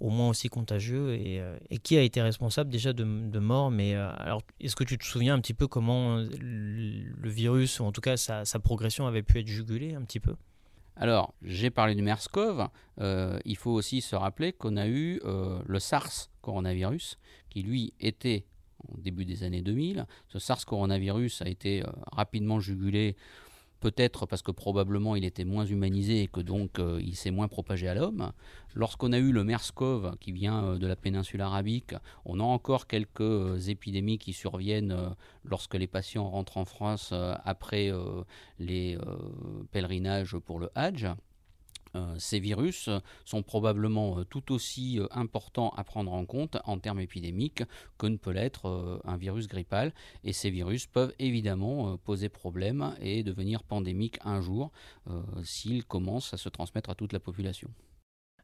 au 0.00 0.10
moins 0.10 0.28
aussi 0.28 0.48
contagieux 0.48 1.16
euh, 1.18 1.58
et, 1.70 1.78
qui 1.78 1.96
a 1.96 2.02
été 2.02 2.20
responsable 2.20 2.70
déjà 2.70 2.92
de, 2.92 3.04
de 3.04 3.38
mort. 3.38 3.70
Mais 3.70 3.94
euh, 3.94 4.10
alors, 4.16 4.42
est-ce 4.60 4.76
que 4.76 4.84
tu 4.84 4.98
te 4.98 5.04
souviens 5.04 5.34
un 5.34 5.40
petit 5.40 5.54
peu 5.54 5.66
comment 5.66 6.18
euh, 6.18 6.28
le, 6.40 7.30
virus, 7.30 7.80
ou 7.80 7.84
en 7.84 7.92
tout 7.92 8.00
cas 8.00 8.16
sa, 8.16 8.44
progression, 8.58 9.06
avait 9.06 9.22
pu 9.22 9.38
être 9.38 9.46
jugulée 9.46 9.94
un 9.94 10.02
petit 10.02 10.20
peu? 10.20 10.36
Alors, 10.96 11.34
j'ai 11.42 11.70
parlé 11.70 11.94
du 11.94 12.02
MERS-CoV. 12.02 12.68
il 13.44 13.56
faut 13.56 13.72
aussi 13.72 14.00
se 14.00 14.16
rappeler 14.16 14.52
qu'on 14.52 14.78
a 14.78 14.88
eu 14.88 15.20
le 15.24 15.78
SARS 15.78 16.30
coronavirus, 16.40 17.18
qui 17.50 17.62
lui 17.62 17.92
était 18.00 18.46
au 18.88 18.98
début 18.98 19.24
des 19.24 19.42
années 19.42 19.62
2000. 19.62 20.06
Ce 20.28 20.38
SARS 20.38 20.64
coronavirus 20.64 21.42
a 21.42 21.48
été 21.48 21.82
rapidement 22.12 22.60
jugulé 22.60 23.16
peut-être 23.80 24.26
parce 24.26 24.42
que 24.42 24.50
probablement 24.50 25.16
il 25.16 25.24
était 25.24 25.44
moins 25.44 25.64
humanisé 25.64 26.22
et 26.22 26.28
que 26.28 26.40
donc 26.40 26.78
euh, 26.78 27.00
il 27.02 27.14
s'est 27.14 27.30
moins 27.30 27.48
propagé 27.48 27.88
à 27.88 27.94
l'homme. 27.94 28.32
Lorsqu'on 28.74 29.12
a 29.12 29.18
eu 29.18 29.32
le 29.32 29.44
MERS-CoV 29.44 30.16
qui 30.18 30.32
vient 30.32 30.64
euh, 30.64 30.78
de 30.78 30.86
la 30.86 30.96
péninsule 30.96 31.40
arabique, 31.40 31.94
on 32.24 32.40
a 32.40 32.42
encore 32.42 32.86
quelques 32.86 33.20
euh, 33.20 33.58
épidémies 33.58 34.18
qui 34.18 34.32
surviennent 34.32 35.14
lorsque 35.44 35.74
les 35.74 35.86
patients 35.86 36.28
rentrent 36.28 36.56
en 36.56 36.64
France 36.64 37.12
après 37.44 37.92
les 38.58 38.98
pèlerinages 39.70 40.36
pour 40.38 40.58
le 40.58 40.70
Hajj. 40.74 41.06
Euh, 41.96 42.14
ces 42.18 42.38
virus 42.38 42.88
sont 43.24 43.42
probablement 43.42 44.18
euh, 44.18 44.24
tout 44.24 44.52
aussi 44.52 44.98
euh, 44.98 45.06
importants 45.10 45.70
à 45.76 45.84
prendre 45.84 46.12
en 46.12 46.24
compte 46.26 46.58
en 46.64 46.78
termes 46.78 47.00
épidémiques 47.00 47.62
que 47.98 48.06
ne 48.06 48.16
peut 48.16 48.30
l'être 48.30 49.00
un 49.04 49.16
virus 49.16 49.48
grippal. 49.48 49.92
Et 50.24 50.32
ces 50.32 50.50
virus 50.50 50.86
peuvent 50.86 51.14
évidemment 51.18 51.96
poser 51.98 52.28
problème 52.28 52.94
et 53.00 53.22
devenir 53.22 53.62
pandémiques 53.62 54.18
un 54.24 54.40
jour 54.40 54.70
s'ils 55.42 55.84
commencent 55.84 56.34
à 56.34 56.36
se 56.36 56.48
transmettre 56.48 56.90
à 56.90 56.94
toute 56.94 57.12
la 57.12 57.20
population. 57.20 57.70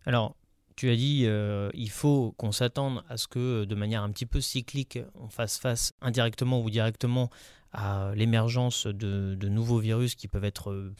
Alors, 0.06 0.36
tu 0.76 0.90
as 0.90 0.96
dit 0.96 1.26
il 1.74 1.90
faut 1.90 2.34
qu'on 2.36 2.52
s'attende 2.52 3.02
à 3.08 3.16
ce 3.16 3.28
que 3.28 3.64
de 3.64 3.74
manière 3.74 4.02
un 4.02 4.10
petit 4.10 4.26
peu 4.26 4.40
cyclique, 4.40 4.98
on 5.14 5.28
fasse 5.28 5.58
face 5.58 5.92
indirectement 6.00 6.60
ou 6.62 6.70
directement 6.70 7.30
à 7.72 8.12
l'émergence 8.14 8.86
de, 8.86 9.48
nouveaux 9.48 9.78
virus 9.78 10.14
qui 10.14 10.28
peuvent 10.28 10.44
être 10.44 10.92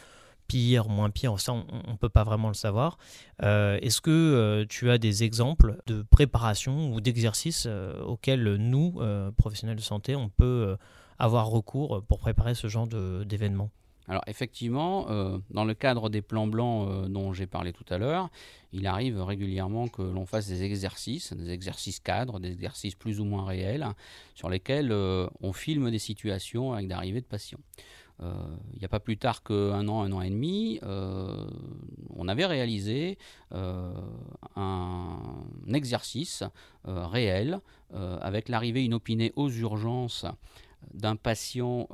pire, 0.52 0.88
moins 0.90 1.08
pire, 1.08 1.40
ça 1.40 1.54
on 1.54 1.92
ne 1.92 1.96
peut 1.96 2.10
pas 2.10 2.24
vraiment 2.24 2.48
le 2.48 2.54
savoir. 2.54 2.98
Euh, 3.42 3.78
est-ce 3.80 4.02
que 4.02 4.10
euh, 4.10 4.66
tu 4.68 4.90
as 4.90 4.98
des 4.98 5.24
exemples 5.24 5.78
de 5.86 6.02
préparation 6.02 6.92
ou 6.92 7.00
d'exercices 7.00 7.64
euh, 7.66 8.02
auxquels 8.02 8.56
nous, 8.56 9.00
professionnels 9.38 9.76
de 9.76 9.82
santé, 9.82 10.14
on 10.14 10.28
peut 10.28 10.76
avoir 11.18 11.46
recours 11.46 12.02
pour 12.06 12.18
préparer 12.18 12.54
ce 12.54 12.68
genre 12.68 12.86
d'événements 12.86 13.70
alors 14.08 14.24
effectivement, 14.26 15.06
dans 15.50 15.64
le 15.64 15.74
cadre 15.74 16.10
des 16.10 16.22
plans 16.22 16.48
blancs 16.48 17.08
dont 17.08 17.32
j'ai 17.32 17.46
parlé 17.46 17.72
tout 17.72 17.84
à 17.88 17.98
l'heure, 17.98 18.30
il 18.72 18.88
arrive 18.88 19.22
régulièrement 19.22 19.86
que 19.86 20.02
l'on 20.02 20.26
fasse 20.26 20.48
des 20.48 20.64
exercices, 20.64 21.32
des 21.32 21.50
exercices 21.50 22.00
cadres, 22.00 22.40
des 22.40 22.50
exercices 22.50 22.96
plus 22.96 23.20
ou 23.20 23.24
moins 23.24 23.44
réels, 23.44 23.86
sur 24.34 24.50
lesquels 24.50 24.92
on 25.40 25.52
filme 25.52 25.88
des 25.92 26.00
situations 26.00 26.72
avec 26.72 26.88
d'arrivée 26.88 27.20
de 27.20 27.26
patients. 27.26 27.60
Euh, 28.22 28.32
il 28.74 28.78
n'y 28.78 28.84
a 28.84 28.88
pas 28.88 29.00
plus 29.00 29.16
tard 29.16 29.42
qu'un 29.42 29.88
an, 29.88 30.02
un 30.02 30.12
an 30.12 30.20
et 30.22 30.30
demi, 30.30 30.78
euh, 30.82 31.46
on 32.14 32.28
avait 32.28 32.46
réalisé 32.46 33.18
euh, 33.52 33.92
un 34.56 35.44
exercice 35.72 36.44
réel 36.84 37.60
avec 37.92 38.48
l'arrivée 38.48 38.84
inopinée 38.84 39.32
aux 39.36 39.50
urgences 39.50 40.24
d'un 40.94 41.14
patient 41.14 41.88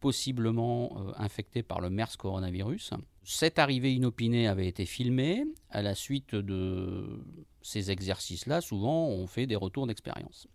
possiblement 0.00 0.96
infecté 1.16 1.62
par 1.62 1.80
le 1.80 1.90
MERS 1.90 2.16
coronavirus. 2.18 2.92
Cette 3.22 3.58
arrivée 3.58 3.92
inopinée 3.94 4.48
avait 4.48 4.66
été 4.66 4.86
filmée. 4.86 5.44
À 5.70 5.82
la 5.82 5.94
suite 5.94 6.34
de 6.34 7.22
ces 7.62 7.90
exercices-là, 7.90 8.60
souvent, 8.60 9.06
on 9.08 9.26
fait 9.26 9.46
des 9.46 9.56
retours 9.56 9.86
d'expérience. 9.86 10.48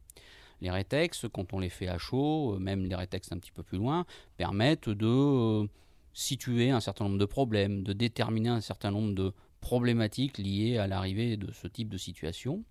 Les 0.61 0.69
rétextes, 0.69 1.27
quand 1.27 1.53
on 1.53 1.59
les 1.59 1.69
fait 1.69 1.87
à 1.87 1.97
chaud, 1.97 2.55
euh, 2.55 2.59
même 2.59 2.85
les 2.85 2.95
rétextes 2.95 3.33
un 3.33 3.37
petit 3.37 3.51
peu 3.51 3.63
plus 3.63 3.77
loin, 3.77 4.05
permettent 4.37 4.89
de 4.89 5.07
euh, 5.07 5.67
situer 6.13 6.69
un 6.69 6.79
certain 6.79 7.05
nombre 7.05 7.17
de 7.17 7.25
problèmes, 7.25 7.83
de 7.83 7.93
déterminer 7.93 8.49
un 8.49 8.61
certain 8.61 8.91
nombre 8.91 9.13
de 9.13 9.33
problématiques 9.59 10.37
liées 10.37 10.77
à 10.77 10.87
l'arrivée 10.87 11.37
de 11.37 11.51
ce 11.51 11.67
type 11.67 11.89
de 11.89 11.97
situation. 11.97 12.63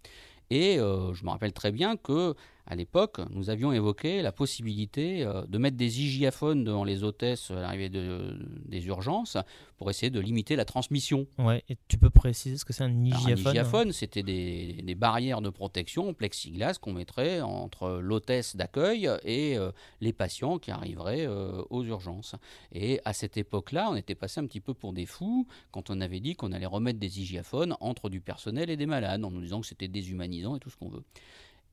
Et 0.51 0.79
euh, 0.79 1.15
je 1.15 1.25
me 1.25 1.31
rappelle 1.31 1.53
très 1.53 1.71
bien 1.71 1.97
que 1.97 2.35
à 2.71 2.77
l'époque, 2.77 3.21
nous 3.31 3.51
avions 3.51 3.73
évoqué 3.73 4.23
la 4.23 4.31
possibilité 4.31 5.25
euh, 5.25 5.43
de 5.45 5.59
mettre 5.59 5.77
des 5.77 6.03
hygiaphones 6.03 6.63
devant 6.63 6.85
les 6.85 7.03
hôtesses 7.03 7.51
à 7.51 7.57
l'arrivée 7.57 7.89
des 7.89 8.87
urgences 8.87 9.37
pour 9.77 9.91
essayer 9.91 10.09
de 10.09 10.21
limiter 10.21 10.55
la 10.55 10.65
transmission. 10.65 11.27
Ouais, 11.39 11.65
et 11.69 11.77
tu 11.89 11.99
peux 11.99 12.11
préciser 12.11 12.57
ce 12.59 12.65
que 12.65 12.73
c'est 12.73 12.85
un 12.85 13.05
hygiaphone 13.05 13.47
Un 13.47 13.51
hygiaphone, 13.51 13.93
c'était 13.93 14.23
des, 14.23 14.95
barrières 14.95 15.41
de 15.41 15.51
protection 15.51 16.15
plexiglas 16.15 16.75
qu'on 16.81 16.93
mettrait 16.93 17.41
entre 17.41 17.99
l'hôtesse 18.01 18.55
d'accueil 18.55 19.11
et 19.25 19.59
euh, 19.59 19.73
les 20.01 20.13
patients 20.13 20.59
qui 20.59 20.71
arriveraient 20.71 21.27
euh, 21.27 21.63
aux 21.71 21.83
urgences. 21.83 22.37
Et 22.71 23.01
à 23.05 23.13
cette 23.15 23.37
époque-là, 23.37 23.89
on 23.91 23.97
était 23.97 24.15
passé 24.15 24.39
un 24.39 24.47
petit 24.47 24.61
peu 24.61 24.75
pour 24.75 24.93
des 24.93 25.07
fous 25.07 25.49
quand 25.73 25.91
on 25.91 26.01
avait 26.01 26.21
dit 26.21 26.37
qu'on 26.37 26.53
allait 26.53 26.67
remettre 26.67 27.01
des 27.01 27.21
hygiaphones 27.21 27.77
entre 27.81 28.11
du 28.11 28.21
personnel 28.21 28.71
et 28.71 28.77
des 28.77 28.87
malades, 28.87 29.25
en 29.25 29.33
nous 29.33 29.41
disant 29.41 29.61
que 29.61 29.67
c'était 29.67 29.89
déshumanisant 29.89 30.55
et 30.55 30.61
tout 30.61 30.71
ce 30.71 30.77
qu'on 30.77 30.89
veut. 30.89 31.03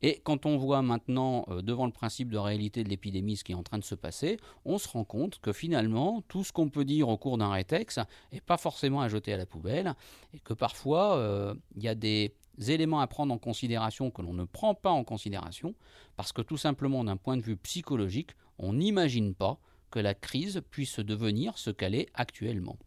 Et 0.02 0.22
quand 0.24 0.46
on 0.46 0.58
voit 0.58 0.82
maintenant, 0.82 1.46
euh, 1.50 1.62
devant 1.62 1.86
le 1.86 1.92
principe 1.92 2.30
de 2.30 2.38
réalité 2.38 2.84
de 2.84 2.90
l'épidémie, 2.90 3.36
ce 3.36 3.44
qui 3.44 3.52
est 3.52 3.56
en 3.56 3.64
train 3.64 3.80
de 3.80 3.84
se 3.84 3.96
passer, 3.96 4.38
on 4.66 4.78
se 4.78 4.88
rend 4.88 5.04
compte 5.04 5.40
que 5.40 5.52
finalement, 5.52 6.22
tout 6.28 6.44
ce 6.44 6.52
qu'on 6.52 6.70
peut 6.70 6.86
dire 6.86 7.10
au 7.10 7.18
cours 7.18 7.38
d'un 7.38 7.50
rétex 7.50 8.00
n'est 8.32 8.42
pas 8.42 8.58
forcément 8.58 9.02
à 9.02 9.08
jeter 9.08 9.34
à 9.34 9.38
la 9.38 9.46
poubelle, 9.46 9.96
et 10.34 10.40
que 10.40 10.54
parfois, 10.54 11.18
euh, 11.18 11.56
il 11.76 11.84
y 11.84 11.88
a 11.88 11.96
des 11.96 12.34
éléments 12.68 13.00
à 13.00 13.08
prendre 13.08 13.34
en 13.34 13.38
considération 13.38 14.12
que 14.12 14.22
l'on 14.22 14.34
ne 14.34 14.44
prend 14.44 14.76
pas 14.76 14.92
en 14.92 15.04
considération, 15.04 15.74
parce 16.16 16.32
que 16.32 16.42
tout 16.42 16.58
simplement, 16.58 17.04
d'un 17.04 17.18
point 17.18 17.38
de 17.38 17.42
vue 17.42 17.58
psychologique, 17.58 18.32
on 18.60 18.74
n'imagine 18.74 19.34
pas 19.34 19.60
que 19.90 20.00
la 20.00 20.14
crise 20.14 20.62
puisse 20.70 21.00
devenir 21.00 21.58
ce 21.58 21.72
qu'elle 21.72 21.96
est 21.96 22.08
actuellement. 22.14 22.78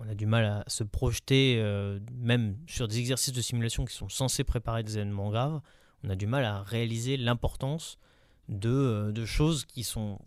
on 0.00 0.08
a 0.08 0.14
du 0.14 0.26
mal 0.26 0.44
à 0.44 0.64
se 0.66 0.82
projeter, 0.82 1.58
euh, 1.58 2.00
même 2.12 2.56
sur 2.66 2.88
des 2.88 2.98
exercices 2.98 3.34
de 3.34 3.40
simulation 3.40 3.84
qui 3.84 3.94
sont 3.94 4.08
censés 4.08 4.42
préparer 4.42 4.82
des 4.82 4.96
événements 4.96 5.30
graves 5.30 5.60
on 6.04 6.10
a 6.10 6.16
du 6.16 6.26
mal 6.26 6.44
à 6.44 6.62
réaliser 6.62 7.16
l'importance 7.16 7.98
de, 8.48 8.70
euh, 8.70 9.12
de, 9.12 9.24
choses 9.24 9.64
qui 9.64 9.84
sont 9.84 10.18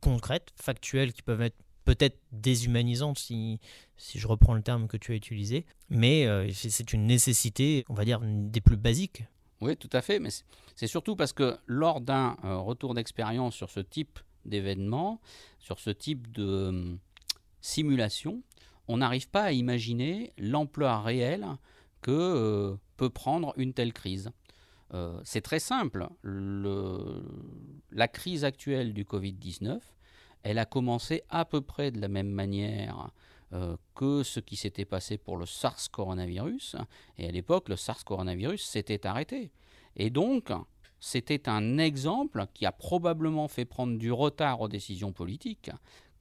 concrètes, 0.00 0.52
factuelles, 0.56 1.12
qui 1.12 1.22
peuvent 1.22 1.42
être 1.42 1.56
peut-être 1.84 2.18
déshumanisantes 2.32 3.18
si, 3.18 3.60
si 3.96 4.18
je 4.18 4.26
reprends 4.26 4.54
le 4.54 4.62
terme 4.62 4.88
que 4.88 4.96
tu 4.96 5.12
as 5.12 5.14
utilisé, 5.14 5.66
mais 5.90 6.26
euh, 6.26 6.50
c'est 6.52 6.92
une 6.92 7.06
nécessité, 7.06 7.84
on 7.88 7.94
va 7.94 8.04
dire, 8.04 8.20
des 8.22 8.60
plus 8.60 8.76
basiques. 8.76 9.24
Oui, 9.60 9.76
tout 9.76 9.90
à 9.92 10.00
fait, 10.00 10.18
mais 10.18 10.30
c'est 10.74 10.86
surtout 10.86 11.14
parce 11.14 11.32
que 11.32 11.58
lors 11.66 12.00
d'un 12.00 12.36
euh, 12.44 12.56
retour 12.56 12.94
d'expérience 12.94 13.54
sur 13.54 13.70
ce 13.70 13.80
type 13.80 14.18
d'événement, 14.44 15.20
sur 15.58 15.78
ce 15.78 15.90
type 15.90 16.30
de 16.32 16.96
simulation, 17.60 18.42
on 18.88 18.98
n'arrive 18.98 19.28
pas 19.28 19.42
à 19.42 19.52
imaginer 19.52 20.32
l'ampleur 20.38 21.04
réelle 21.04 21.46
que 22.02 22.76
peut 22.98 23.08
prendre 23.08 23.54
une 23.56 23.72
telle 23.72 23.94
crise. 23.94 24.30
Euh, 24.92 25.20
c'est 25.24 25.40
très 25.40 25.60
simple. 25.60 26.08
la 26.22 28.08
crise 28.08 28.44
actuelle 28.44 28.92
du 28.92 29.04
Covid-19, 29.04 29.78
elle 30.42 30.58
a 30.58 30.66
commencé 30.66 31.22
à 31.30 31.44
peu 31.44 31.60
près 31.60 31.90
de 31.90 32.00
la 32.00 32.08
même 32.08 32.30
manière 32.30 33.10
euh, 33.52 33.76
que 33.94 34.22
ce 34.22 34.40
qui 34.40 34.56
s'était 34.56 34.84
passé 34.84 35.16
pour 35.16 35.36
le 35.36 35.46
SARS 35.46 35.90
coronavirus. 35.90 36.76
Et 37.18 37.28
à 37.28 37.30
l'époque, 37.30 37.68
le 37.68 37.76
SARS 37.76 38.04
coronavirus 38.04 38.62
s'était 38.64 39.06
arrêté. 39.06 39.52
Et 39.96 40.10
donc, 40.10 40.50
c'était 41.00 41.48
un 41.48 41.78
exemple 41.78 42.46
qui 42.52 42.66
a 42.66 42.72
probablement 42.72 43.48
fait 43.48 43.64
prendre 43.64 43.96
du 43.96 44.10
retard 44.10 44.60
aux 44.60 44.68
décisions 44.68 45.12
politiques, 45.12 45.70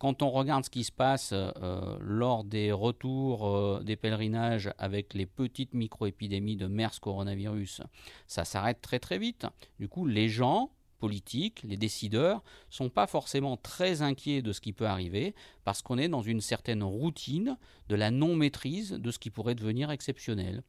quand 0.03 0.21
on 0.21 0.31
regarde 0.31 0.65
ce 0.65 0.69
qui 0.69 0.83
se 0.83 0.91
passe 0.91 1.29
euh, 1.31 1.97
lors 2.01 2.43
des 2.43 2.73
retours 2.73 3.47
euh, 3.47 3.81
des 3.85 3.95
pèlerinages 3.95 4.69
avec 4.77 5.13
les 5.13 5.25
petites 5.25 5.73
micro-épidémies 5.73 6.57
de 6.57 6.67
MERS 6.67 6.99
coronavirus, 6.99 7.79
ça 8.27 8.43
s'arrête 8.43 8.81
très 8.81 8.99
très 8.99 9.17
vite. 9.17 9.45
Du 9.79 9.87
coup, 9.87 10.05
les 10.05 10.27
gens 10.27 10.71
politiques, 10.99 11.63
les 11.63 11.77
décideurs, 11.77 12.43
sont 12.69 12.89
pas 12.89 13.07
forcément 13.07 13.55
très 13.55 14.01
inquiets 14.01 14.41
de 14.41 14.51
ce 14.51 14.59
qui 14.59 14.73
peut 14.73 14.87
arriver 14.87 15.35
parce 15.63 15.81
qu'on 15.81 15.97
est 15.97 16.09
dans 16.09 16.21
une 16.21 16.41
certaine 16.41 16.83
routine 16.83 17.57
de 17.87 17.95
la 17.95 18.11
non-maîtrise 18.11 18.91
de 18.91 19.09
ce 19.09 19.19
qui 19.19 19.29
pourrait 19.29 19.55
devenir 19.55 19.89
exceptionnel. 19.89 20.63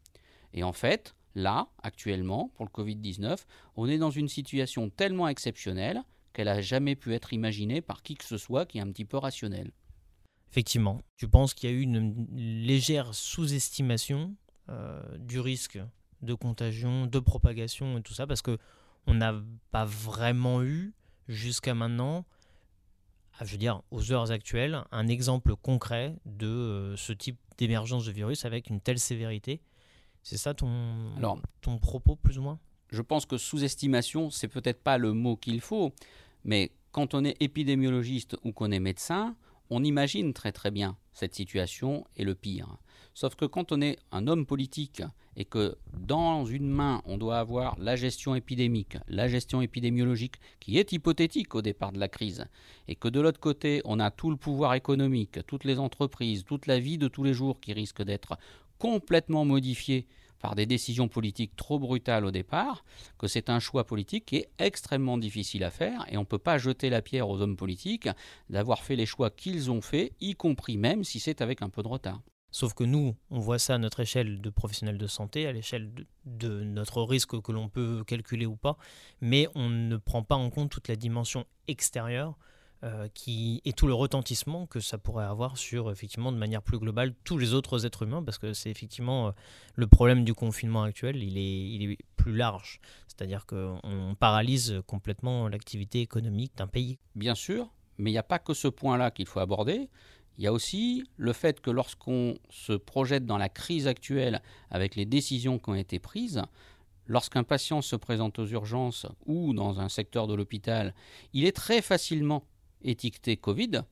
Et 0.52 0.62
en 0.62 0.72
fait, 0.72 1.16
là, 1.34 1.66
actuellement, 1.82 2.52
pour 2.54 2.66
le 2.66 2.70
Covid-19, 2.70 3.46
on 3.74 3.88
est 3.88 3.98
dans 3.98 4.12
une 4.12 4.28
situation 4.28 4.90
tellement 4.90 5.26
exceptionnelle 5.26 6.04
qu'elle 6.34 6.48
a 6.48 6.60
jamais 6.60 6.96
pu 6.96 7.14
être 7.14 7.32
imaginée 7.32 7.80
par 7.80 8.02
qui 8.02 8.16
que 8.16 8.24
ce 8.24 8.36
soit 8.36 8.66
qui 8.66 8.76
est 8.76 8.82
un 8.82 8.90
petit 8.92 9.06
peu 9.06 9.16
rationnel. 9.16 9.70
Effectivement, 10.50 11.00
tu 11.16 11.26
penses 11.26 11.54
qu'il 11.54 11.70
y 11.70 11.72
a 11.72 11.76
eu 11.76 11.80
une 11.80 12.26
légère 12.32 13.14
sous-estimation 13.14 14.36
euh, 14.68 15.02
du 15.18 15.40
risque 15.40 15.78
de 16.22 16.34
contagion, 16.34 17.06
de 17.06 17.18
propagation 17.18 17.98
et 17.98 18.02
tout 18.02 18.14
ça, 18.14 18.26
parce 18.26 18.42
que 18.42 18.58
on 19.06 19.14
n'a 19.14 19.34
pas 19.70 19.84
vraiment 19.84 20.62
eu 20.62 20.94
jusqu'à 21.28 21.74
maintenant, 21.74 22.24
je 23.40 23.50
veux 23.52 23.58
dire 23.58 23.82
aux 23.90 24.12
heures 24.12 24.30
actuelles, 24.30 24.82
un 24.92 25.08
exemple 25.08 25.56
concret 25.56 26.16
de 26.24 26.46
euh, 26.46 26.96
ce 26.96 27.12
type 27.12 27.38
d'émergence 27.58 28.06
de 28.06 28.12
virus 28.12 28.44
avec 28.44 28.70
une 28.70 28.80
telle 28.80 28.98
sévérité. 28.98 29.60
C'est 30.22 30.38
ça 30.38 30.54
ton, 30.54 31.12
ton 31.60 31.78
propos 31.78 32.16
plus 32.16 32.38
ou 32.38 32.42
moins? 32.42 32.58
Je 32.90 33.02
pense 33.02 33.26
que 33.26 33.36
sous-estimation, 33.36 34.30
c'est 34.30 34.48
peut-être 34.48 34.82
pas 34.82 34.98
le 34.98 35.12
mot 35.12 35.36
qu'il 35.36 35.60
faut. 35.60 35.92
Mais 36.44 36.72
quand 36.92 37.14
on 37.14 37.24
est 37.24 37.36
épidémiologiste 37.40 38.36
ou 38.44 38.52
qu'on 38.52 38.70
est 38.70 38.80
médecin, 38.80 39.36
on 39.70 39.82
imagine 39.82 40.32
très 40.32 40.52
très 40.52 40.70
bien 40.70 40.96
cette 41.12 41.34
situation 41.34 42.04
et 42.16 42.24
le 42.24 42.34
pire. 42.34 42.76
Sauf 43.14 43.36
que 43.36 43.44
quand 43.44 43.72
on 43.72 43.80
est 43.80 43.98
un 44.10 44.26
homme 44.26 44.44
politique 44.44 45.02
et 45.36 45.44
que 45.44 45.76
dans 45.96 46.44
une 46.44 46.68
main 46.68 47.00
on 47.06 47.16
doit 47.16 47.38
avoir 47.38 47.78
la 47.78 47.96
gestion 47.96 48.34
épidémique, 48.34 48.98
la 49.08 49.28
gestion 49.28 49.62
épidémiologique 49.62 50.36
qui 50.60 50.78
est 50.78 50.92
hypothétique 50.92 51.54
au 51.54 51.62
départ 51.62 51.92
de 51.92 52.00
la 52.00 52.08
crise, 52.08 52.46
et 52.88 52.96
que 52.96 53.08
de 53.08 53.20
l'autre 53.20 53.40
côté 53.40 53.80
on 53.84 54.00
a 54.00 54.10
tout 54.10 54.30
le 54.30 54.36
pouvoir 54.36 54.74
économique, 54.74 55.38
toutes 55.46 55.64
les 55.64 55.78
entreprises, 55.78 56.44
toute 56.44 56.66
la 56.66 56.78
vie 56.78 56.98
de 56.98 57.08
tous 57.08 57.22
les 57.22 57.34
jours 57.34 57.60
qui 57.60 57.72
risque 57.72 58.02
d'être 58.02 58.36
complètement 58.78 59.44
modifiée 59.44 60.06
par 60.44 60.54
des 60.54 60.66
décisions 60.66 61.08
politiques 61.08 61.56
trop 61.56 61.78
brutales 61.78 62.26
au 62.26 62.30
départ, 62.30 62.84
que 63.16 63.26
c'est 63.26 63.48
un 63.48 63.60
choix 63.60 63.86
politique 63.86 64.26
qui 64.26 64.36
est 64.36 64.50
extrêmement 64.58 65.16
difficile 65.16 65.64
à 65.64 65.70
faire 65.70 66.04
et 66.10 66.18
on 66.18 66.20
ne 66.20 66.26
peut 66.26 66.36
pas 66.36 66.58
jeter 66.58 66.90
la 66.90 67.00
pierre 67.00 67.30
aux 67.30 67.40
hommes 67.40 67.56
politiques 67.56 68.10
d'avoir 68.50 68.82
fait 68.82 68.94
les 68.94 69.06
choix 69.06 69.30
qu'ils 69.30 69.70
ont 69.70 69.80
faits, 69.80 70.12
y 70.20 70.34
compris 70.34 70.76
même 70.76 71.02
si 71.02 71.18
c'est 71.18 71.40
avec 71.40 71.62
un 71.62 71.70
peu 71.70 71.82
de 71.82 71.88
retard. 71.88 72.20
Sauf 72.50 72.74
que 72.74 72.84
nous, 72.84 73.16
on 73.30 73.38
voit 73.38 73.58
ça 73.58 73.76
à 73.76 73.78
notre 73.78 74.00
échelle 74.00 74.42
de 74.42 74.50
professionnels 74.50 74.98
de 74.98 75.06
santé, 75.06 75.46
à 75.46 75.52
l'échelle 75.52 75.90
de, 76.26 76.62
notre 76.62 77.00
risque 77.00 77.40
que 77.40 77.50
l'on 77.50 77.70
peut 77.70 78.04
calculer 78.06 78.44
ou 78.44 78.56
pas, 78.56 78.76
mais 79.22 79.48
on 79.54 79.70
ne 79.70 79.96
prend 79.96 80.24
pas 80.24 80.36
en 80.36 80.50
compte 80.50 80.70
toute 80.70 80.88
la 80.88 80.96
dimension 80.96 81.46
extérieure 81.68 82.36
euh, 82.82 83.08
qui, 83.14 83.62
et 83.64 83.72
tout 83.72 83.86
le 83.86 83.94
retentissement 83.94 84.66
que 84.66 84.80
ça 84.80 84.98
pourrait 84.98 85.24
avoir 85.24 85.56
sur, 85.56 85.90
effectivement, 85.90 86.32
de 86.32 86.36
manière 86.36 86.62
plus 86.62 86.78
globale, 86.78 87.14
tous 87.24 87.38
les 87.38 87.54
autres 87.54 87.86
êtres 87.86 88.02
humains, 88.02 88.22
parce 88.22 88.38
que 88.38 88.52
c'est 88.52 88.70
effectivement 88.70 89.28
euh, 89.28 89.30
le 89.74 89.86
problème 89.86 90.24
du 90.24 90.34
confinement 90.34 90.82
actuel, 90.82 91.22
il 91.22 91.38
est, 91.38 91.70
il 91.70 91.90
est 91.90 91.98
plus 92.16 92.34
large. 92.34 92.80
C'est-à-dire 93.06 93.46
qu'on 93.46 94.16
paralyse 94.18 94.82
complètement 94.86 95.48
l'activité 95.48 96.00
économique 96.00 96.52
d'un 96.56 96.66
pays. 96.66 96.98
Bien 97.14 97.34
sûr, 97.34 97.70
mais 97.96 98.10
il 98.10 98.14
n'y 98.14 98.18
a 98.18 98.24
pas 98.24 98.38
que 98.38 98.54
ce 98.54 98.68
point-là 98.68 99.10
qu'il 99.10 99.26
faut 99.26 99.40
aborder. 99.40 99.88
Il 100.36 100.44
y 100.44 100.46
a 100.46 100.52
aussi 100.52 101.04
le 101.16 101.32
fait 101.32 101.60
que 101.60 101.70
lorsqu'on 101.70 102.36
se 102.50 102.72
projette 102.72 103.24
dans 103.24 103.38
la 103.38 103.48
crise 103.48 103.86
actuelle 103.86 104.42
avec 104.70 104.96
les 104.96 105.06
décisions 105.06 105.58
qui 105.58 105.70
ont 105.70 105.74
été 105.74 106.00
prises, 106.00 106.42
lorsqu'un 107.06 107.44
patient 107.44 107.82
se 107.82 107.96
présente 107.96 108.38
aux 108.38 108.46
urgences 108.46 109.06
ou 109.26 109.54
dans 109.54 109.80
un 109.80 109.88
secteur 109.88 110.26
de 110.26 110.34
l'hôpital, 110.34 110.94
il 111.32 111.44
est 111.44 111.56
très 111.56 111.82
facilement 111.82 112.44
étiqueté 112.84 113.36
Covid, 113.36 113.82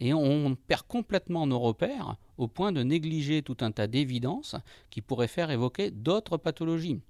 et 0.00 0.14
on 0.14 0.54
perd 0.54 0.82
complètement 0.86 1.46
nos 1.46 1.58
repères 1.58 2.16
au 2.36 2.46
point 2.46 2.72
de 2.72 2.82
négliger 2.82 3.42
tout 3.42 3.56
un 3.60 3.72
tas 3.72 3.86
d'évidences 3.88 4.54
qui 4.90 5.00
pourraient 5.00 5.26
faire 5.26 5.50
évoquer 5.50 5.90
d'autres 5.90 6.36
pathologies. 6.36 7.00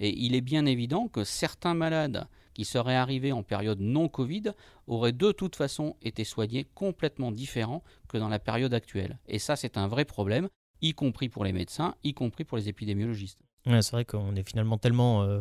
Et 0.00 0.10
il 0.18 0.34
est 0.34 0.40
bien 0.42 0.66
évident 0.66 1.08
que 1.08 1.24
certains 1.24 1.74
malades 1.74 2.26
qui 2.52 2.64
seraient 2.64 2.96
arrivés 2.96 3.32
en 3.32 3.42
période 3.42 3.80
non 3.80 4.08
Covid 4.08 4.52
auraient 4.86 5.12
de 5.12 5.32
toute 5.32 5.56
façon 5.56 5.96
été 6.02 6.24
soignés 6.24 6.66
complètement 6.74 7.32
différents 7.32 7.82
que 8.08 8.18
dans 8.18 8.28
la 8.28 8.38
période 8.38 8.74
actuelle. 8.74 9.18
Et 9.26 9.38
ça, 9.38 9.56
c'est 9.56 9.76
un 9.76 9.88
vrai 9.88 10.04
problème, 10.04 10.48
y 10.80 10.92
compris 10.92 11.28
pour 11.28 11.44
les 11.44 11.52
médecins, 11.52 11.94
y 12.04 12.14
compris 12.14 12.44
pour 12.44 12.58
les 12.58 12.68
épidémiologistes. 12.68 13.40
c'est 13.66 13.90
vrai 13.90 14.04
qu'on 14.04 14.36
est 14.36 14.48
finalement 14.48 14.78
tellement 14.78 15.22
euh, 15.22 15.40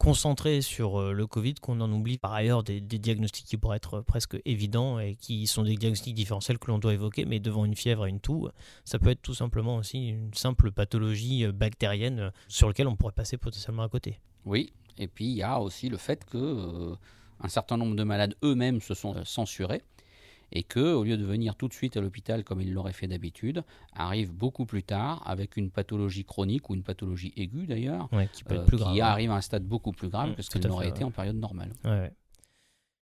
concentré 0.00 0.62
sur 0.62 0.98
euh, 0.98 1.12
le 1.12 1.26
Covid 1.26 1.56
qu'on 1.56 1.78
en 1.82 1.92
oublie 1.92 2.16
par 2.16 2.32
ailleurs 2.32 2.64
des, 2.64 2.80
diagnostics 2.80 3.44
qui 3.44 3.58
pourraient 3.58 3.76
être 3.76 4.00
presque 4.00 4.40
évidents 4.46 4.98
et 4.98 5.14
qui 5.14 5.46
sont 5.46 5.62
des 5.62 5.76
diagnostics 5.76 6.14
différentiels 6.14 6.58
que 6.58 6.68
l'on 6.68 6.78
doit 6.78 6.94
évoquer, 6.94 7.26
mais 7.26 7.38
devant 7.38 7.66
une 7.66 7.76
fièvre 7.76 8.06
et 8.06 8.08
une 8.08 8.18
toux, 8.18 8.48
ça 8.86 8.98
peut 8.98 9.10
être 9.10 9.20
tout 9.20 9.34
simplement 9.34 9.76
aussi 9.76 10.08
une 10.08 10.32
simple 10.32 10.72
pathologie 10.72 11.44
euh, 11.44 11.52
bactérienne 11.52 12.18
euh, 12.18 12.30
sur 12.48 12.66
laquelle 12.66 12.88
on 12.88 12.96
pourrait 12.96 13.12
passer 13.12 13.36
potentiellement 13.36 13.82
à 13.82 13.90
côté. 13.90 14.18
Oui, 14.46 14.72
et 14.96 15.06
puis 15.06 15.26
il 15.26 15.36
y 15.36 15.42
a 15.42 15.60
aussi 15.60 15.90
le 15.90 15.98
fait 15.98 16.24
que 16.24 16.96
un 17.42 17.48
certain 17.48 17.76
nombre 17.76 17.94
de 17.94 18.02
malades 18.02 18.34
eux-mêmes 18.42 18.80
se 18.80 18.94
sont 18.94 19.22
censurés 19.26 19.82
et 20.52 20.62
que, 20.62 20.94
au 20.94 21.04
lieu 21.04 21.16
de 21.16 21.24
venir 21.24 21.54
tout 21.54 21.68
de 21.68 21.72
suite 21.72 21.96
à 21.96 22.00
l'hôpital 22.00 22.44
comme 22.44 22.60
il 22.60 22.72
l'aurait 22.72 22.92
fait 22.92 23.06
d'habitude, 23.06 23.62
arrive 23.92 24.32
beaucoup 24.32 24.66
plus 24.66 24.82
tard 24.82 25.22
avec 25.26 25.56
une 25.56 25.70
pathologie 25.70 26.24
chronique 26.24 26.70
ou 26.70 26.74
une 26.74 26.82
pathologie 26.82 27.32
aiguë 27.36 27.66
d'ailleurs, 27.66 28.08
qui, 28.32 28.44
euh, 28.50 29.02
arrive 29.02 29.30
à 29.30 29.36
un 29.36 29.40
stade 29.40 29.64
beaucoup 29.64 29.92
plus 29.92 30.08
grave 30.08 30.30
mmh, 30.30 30.34
que 30.34 30.42
ce 30.42 30.50
qu'il 30.50 30.66
n'aurait 30.66 30.88
été 30.88 31.04
en 31.04 31.10
période 31.10 31.36
normale. 31.36 31.70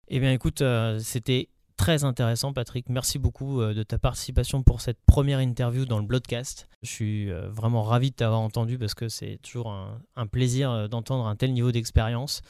Eh 0.09 0.19
bien, 0.19 0.31
écoute, 0.31 0.61
euh, 0.61 0.99
c'était 0.99 1.49
très 1.77 2.03
intéressant, 2.03 2.53
Patrick. 2.53 2.87
Merci 2.89 3.17
beaucoup 3.17 3.61
euh, 3.61 3.73
de 3.73 3.83
ta 3.83 3.97
participation 3.97 4.61
pour 4.61 4.81
cette 4.81 4.99
première 5.05 5.39
interview 5.39 5.85
dans 5.85 5.97
le 5.97 6.05
broadcast. 6.05 6.67
Je 6.83 6.89
suis 6.89 7.31
vraiment 7.31 7.83
ravi 7.83 8.11
de 8.11 8.15
t'avoir 8.15 8.41
entendu 8.41 8.77
parce 8.77 8.93
que 8.93 9.07
c'est 9.07 9.39
toujours 9.41 9.73
un 10.15 10.27
plaisir 10.27 10.89
d'entendre 10.89 11.25
un 11.25 11.35
tel 11.35 11.53
niveau 11.53 11.71
d'expérience. 11.71 12.41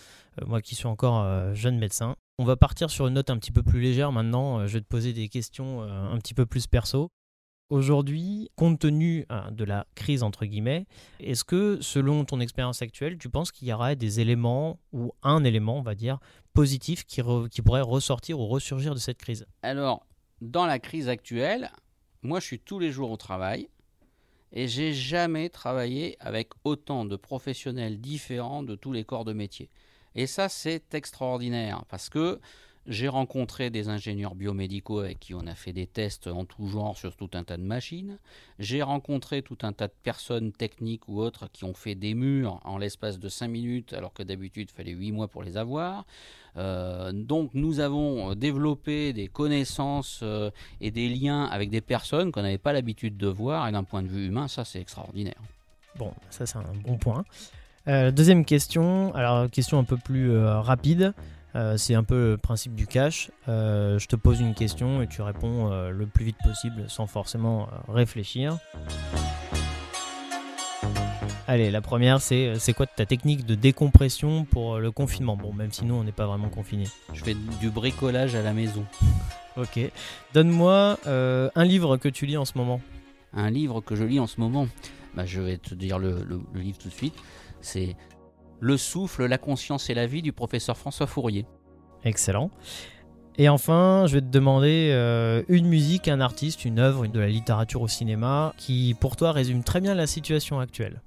moi 0.46 0.62
qui 0.62 0.76
suis 0.76 0.88
encore 0.88 1.54
jeune 1.54 1.78
médecin. 1.78 2.16
On 2.40 2.46
va 2.46 2.56
partir 2.56 2.90
sur 2.90 3.06
une 3.06 3.14
note 3.14 3.30
un 3.30 3.38
petit 3.38 3.52
peu 3.52 3.62
plus 3.62 3.80
légère 3.80 4.12
maintenant. 4.12 4.60
Euh, 4.60 4.68
je 4.68 4.74
vais 4.74 4.82
te 4.82 4.88
poser 4.88 5.14
des 5.14 5.30
questions 5.30 5.84
euh, 5.84 5.88
un 5.88 6.18
petit 6.18 6.34
peu 6.34 6.48
plus 6.48 6.66
perso. 6.66 7.12
Aujourd'hui, 7.70 8.50
compte 8.56 8.80
tenu 8.80 9.26
hein, 9.30 9.52
de 9.52 9.64
la 9.64 9.86
crise 9.94 10.24
entre 10.24 10.46
guillemets, 10.46 10.86
est-ce 11.20 11.44
que 11.44 11.78
selon 11.82 12.26
ton 12.26 12.40
expérience 12.40 12.82
actuelle, 12.82 13.18
tu 13.20 13.30
penses 13.30 13.52
qu'il 13.52 13.68
y 13.68 13.74
aura 13.74 13.94
des 13.94 14.20
éléments 14.20 14.80
ou 14.92 15.12
un 15.22 15.44
élément, 15.44 15.78
on 15.78 15.84
va 15.84 15.96
dire, 15.96 16.20
positif 16.54 17.06
qui, 17.06 17.22
pourrait 17.22 17.82
ressortir 17.82 18.40
ou 18.40 18.48
ressurgir 18.48 18.96
de 18.96 19.00
cette 19.00 19.18
crise? 19.18 19.46
Alors, 19.62 20.06
dans 20.42 20.66
la 20.66 20.80
crise 20.80 21.10
actuelle, 21.10 21.72
moi 22.24 22.40
je 22.40 22.46
suis 22.46 22.60
tous 22.60 22.80
les 22.80 22.92
jours 22.92 23.12
au 23.12 23.18
travail 23.18 23.70
et 24.52 24.68
j'ai 24.68 24.94
jamais 24.94 25.50
travaillé 25.50 26.18
avec 26.20 26.50
autant 26.64 27.06
de 27.06 27.16
professionnels 27.16 28.02
différents 28.02 28.64
de 28.64 28.76
tous 28.76 28.92
les 28.92 29.04
corps 29.04 29.26
de 29.26 29.34
métier. 29.34 29.70
Et 30.16 30.28
ça, 30.28 30.50
c'est 30.50 30.94
extraordinaire 30.94 31.84
parce 31.90 32.10
que 32.10 32.40
j'ai 32.86 33.08
rencontré 33.08 33.70
des 33.70 33.88
ingénieurs 33.88 34.36
biomédicaux 34.36 35.00
avec 35.00 35.20
qui 35.20 35.34
on 35.34 35.48
a 35.48 35.56
fait 35.56 35.72
des 35.72 35.88
tests 35.88 36.28
en 36.28 36.44
tout 36.44 36.68
genre 36.68 36.98
sur 36.98 37.16
tout 37.16 37.30
un 37.34 37.44
tas 37.44 37.58
de 37.58 37.64
machines. 37.64 38.18
J'ai 38.60 38.82
rencontré 38.82 39.42
tout 39.42 39.58
un 39.62 39.72
tas 39.72 39.88
de 39.88 39.94
personnes 40.04 40.52
techniques 40.52 41.08
ou 41.08 41.22
autres 41.22 41.48
qui 41.52 41.64
ont 41.64 41.74
fait 41.74 41.96
des 41.96 42.14
murs 42.14 42.60
en 42.66 42.78
l'espace 42.78 43.20
de 43.20 43.30
5 43.30 43.48
minutes 43.48 43.94
alors 43.94 44.14
que 44.14 44.24
d'habitude 44.24 44.70
il 44.72 44.76
fallait 44.76 44.92
8 44.92 45.12
mois 45.14 45.28
pour 45.30 45.44
les 45.44 45.56
avoir. 45.56 46.06
Euh, 46.58 47.12
donc 47.14 47.52
nous 47.54 47.80
avons 47.80 48.36
développé 48.36 49.14
des 49.14 49.28
connaissances 49.28 50.20
euh, 50.22 50.52
et 50.82 50.92
des 50.92 51.08
liens 51.08 51.46
avec 51.46 51.70
des 51.70 51.82
personnes 51.82 52.32
qu'on 52.32 52.42
n'avait 52.42 52.58
pas 52.58 52.74
l'habitude 52.74 53.18
de 53.18 53.28
voir 53.28 53.68
et 53.68 53.72
d'un 53.72 53.84
point 53.84 54.04
de 54.04 54.08
vue 54.08 54.28
humain 54.28 54.50
ça 54.50 54.66
c'est 54.66 54.82
extraordinaire. 54.82 55.42
Bon, 55.96 56.14
ça 56.30 56.46
c'est 56.46 56.58
un 56.58 56.74
bon 56.84 56.98
point. 56.98 57.24
Euh, 57.88 58.12
deuxième 58.12 58.46
question, 58.46 59.14
alors 59.16 59.50
question 59.50 59.80
un 59.80 59.84
peu 59.84 59.98
plus 59.98 60.38
rapide. 60.38 61.14
Euh, 61.56 61.78
c'est 61.78 61.94
un 61.94 62.04
peu 62.04 62.32
le 62.32 62.38
principe 62.38 62.74
du 62.74 62.88
cash. 62.88 63.30
Euh, 63.48 64.00
je 64.00 64.08
te 64.08 64.16
pose 64.16 64.40
une 64.40 64.56
question 64.56 65.02
et 65.02 65.08
tu 65.08 65.22
réponds 65.22 65.72
euh, 65.72 65.92
le 65.92 66.08
plus 66.08 66.26
vite 66.26 66.38
possible 66.44 66.86
sans 66.88 67.06
forcément 67.06 67.70
réfléchir. 67.88 68.58
Allez, 71.48 71.70
la 71.72 71.82
première, 71.82 72.22
c'est 72.22 72.54
c'est 72.58 72.74
quoi 72.74 72.88
ta 72.88 73.06
technique 73.06 73.46
de 73.46 73.54
décompression 73.54 74.46
pour 74.46 74.80
le 74.80 74.92
confinement? 74.92 75.36
Bon, 75.36 75.54
même 75.54 75.72
si 75.72 75.84
nous, 75.84 75.94
on 75.94 76.04
n'est 76.04 76.14
pas 76.14 76.26
vraiment 76.26 76.50
confinés. 76.50 76.88
Je 77.14 77.24
fais 77.24 77.36
du 77.60 77.70
bricolage 77.70 78.34
à 78.34 78.42
la 78.42 78.54
maison. 78.54 78.86
ok. 79.58 79.80
Donne-moi 80.34 80.98
un 81.06 81.66
livre 81.66 81.98
que 81.98 82.10
tu 82.10 82.26
lis 82.26 82.38
en 82.38 82.46
ce 82.46 82.58
moment. 82.58 82.82
Un 83.34 83.50
livre 83.52 83.82
que 83.82 83.96
je 83.96 84.04
lis 84.04 84.20
en 84.20 84.28
ce 84.28 84.40
moment 84.40 84.68
bah, 85.16 85.26
Je 85.26 85.42
vais 85.42 85.58
te 85.58 85.76
dire 85.76 86.00
le 86.00 86.26
livre 86.56 86.78
tout 86.78 86.88
de 86.88 86.94
suite. 86.94 87.16
C'est 87.64 87.96
le 88.60 88.78
souffle, 88.78 89.26
la 89.26 89.38
conscience 89.38 89.90
et 89.90 89.94
la 89.94 90.06
vie 90.06 90.22
du 90.22 90.32
professeur 90.32 90.78
François 90.78 91.08
Fourier. 91.08 91.46
Excellent. 92.04 92.52
Et 93.38 93.50
enfin, 93.50 94.06
je 94.08 94.16
vais 94.16 94.22
te 94.22 94.28
demander 94.28 94.92
euh, 94.92 95.42
une 95.48 95.68
musique, 95.68 96.08
un 96.08 96.22
artiste, 96.22 96.66
une 96.66 96.78
œuvre 96.78 97.08
de 97.08 97.20
la 97.20 97.28
littérature 97.28 97.82
au 97.82 97.88
cinéma 97.88 98.54
qui, 98.58 98.96
pour 99.00 99.16
toi, 99.16 99.32
résume 99.32 99.64
très 99.64 99.82
bien 99.82 99.96
la 99.96 100.06
situation 100.06 100.60
actuelle. 100.60 101.02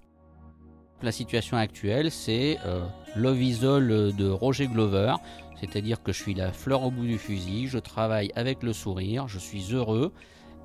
La 1.02 1.12
situation 1.12 1.56
actuelle, 1.56 2.10
c'est 2.10 2.58
euh, 2.64 2.84
Love 3.14 3.42
is 3.42 3.64
All 3.64 3.86
de 4.16 4.28
Roger 4.28 4.66
Glover, 4.66 5.14
c'est-à-dire 5.60 6.02
que 6.02 6.12
je 6.12 6.20
suis 6.20 6.34
la 6.34 6.52
fleur 6.52 6.82
au 6.82 6.90
bout 6.90 7.06
du 7.06 7.18
fusil, 7.18 7.68
je 7.68 7.78
travaille 7.78 8.32
avec 8.34 8.62
le 8.62 8.72
sourire, 8.72 9.28
je 9.28 9.38
suis 9.38 9.72
heureux 9.72 10.12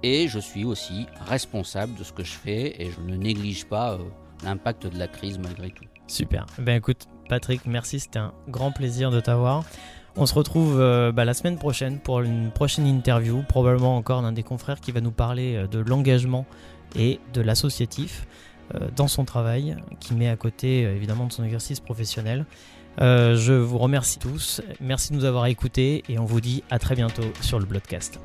et 0.04 0.28
je 0.28 0.40
suis 0.40 0.66
aussi 0.66 1.06
responsable 1.28 1.96
de 1.96 2.04
ce 2.04 2.12
que 2.12 2.24
je 2.24 2.34
fais 2.34 2.82
et 2.82 2.90
je 2.92 3.02
ne 3.02 3.16
néglige 3.16 3.66
pas 3.66 3.94
euh, 3.94 4.00
l'impact 4.44 4.88
de 4.88 4.98
la 4.98 5.08
crise 5.08 5.38
malgré 5.40 5.70
tout. 5.70 5.86
Super. 6.08 6.46
Ben 6.60 6.76
écoute, 6.76 7.08
Patrick, 7.30 7.66
merci, 7.66 8.00
c'était 8.00 8.20
un 8.20 8.34
grand 8.50 8.72
plaisir 8.72 9.12
de 9.12 9.20
t'avoir. 9.20 9.64
On 10.18 10.26
se 10.26 10.34
retrouve 10.34 10.80
euh, 10.80 11.12
bah, 11.12 11.24
la 11.24 11.34
semaine 11.34 11.58
prochaine 11.58 12.00
pour 12.00 12.20
une 12.20 12.52
prochaine 12.52 12.86
interview, 12.86 13.44
probablement 13.48 13.96
encore 13.96 14.22
d'un 14.22 14.34
des 14.34 14.44
confrères 14.44 14.82
qui 14.82 14.92
va 14.92 15.00
nous 15.00 15.12
parler 15.12 15.56
euh, 15.56 15.68
de 15.68 15.80
l'engagement 15.80 16.46
et 16.98 17.20
de 17.34 17.42
l'associatif 17.42 18.28
euh, 18.76 18.90
dans 18.96 19.08
son 19.08 19.24
travail, 19.24 19.78
qui 20.02 20.14
met 20.14 20.28
à 20.28 20.36
côté 20.36 20.82
évidemment 20.82 21.28
de 21.28 21.32
son 21.32 21.46
exercice 21.46 21.80
professionnel. 21.80 22.46
je 23.00 23.54
vous 23.54 23.78
remercie 23.78 24.20
tous, 24.20 24.62
merci 24.82 25.14
de 25.14 25.18
nous 25.18 25.26
avoir 25.26 25.46
écoutés 25.46 26.04
et 26.10 26.20
on 26.20 26.26
vous 26.26 26.42
dit 26.42 26.64
à 26.70 26.78
très 26.78 26.96
bientôt 26.96 27.24
sur 27.40 27.60
le 27.60 27.66
Bloodcast. 27.66 28.20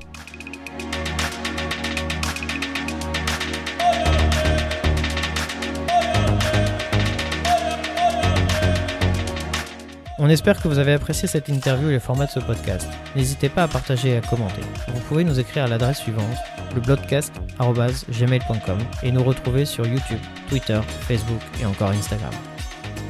On 10.26 10.28
espère 10.28 10.60
que 10.60 10.66
vous 10.66 10.80
avez 10.80 10.92
apprécié 10.92 11.28
cette 11.28 11.48
interview 11.48 11.88
et 11.88 11.92
le 11.92 12.00
format 12.00 12.26
de 12.26 12.32
ce 12.32 12.40
podcast. 12.40 12.88
N'hésitez 13.14 13.48
pas 13.48 13.62
à 13.62 13.68
partager 13.68 14.08
et 14.08 14.16
à 14.16 14.20
commenter. 14.20 14.60
Vous 14.88 14.98
pouvez 15.02 15.22
nous 15.22 15.38
écrire 15.38 15.62
à 15.62 15.68
l'adresse 15.68 15.98
suivante, 15.98 16.36
lebloodcast.gmail.com 16.74 18.78
et 19.04 19.12
nous 19.12 19.22
retrouver 19.22 19.64
sur 19.64 19.86
YouTube, 19.86 20.18
Twitter, 20.48 20.80
Facebook 21.02 21.40
et 21.62 21.64
encore 21.64 21.90
Instagram. 21.90 22.32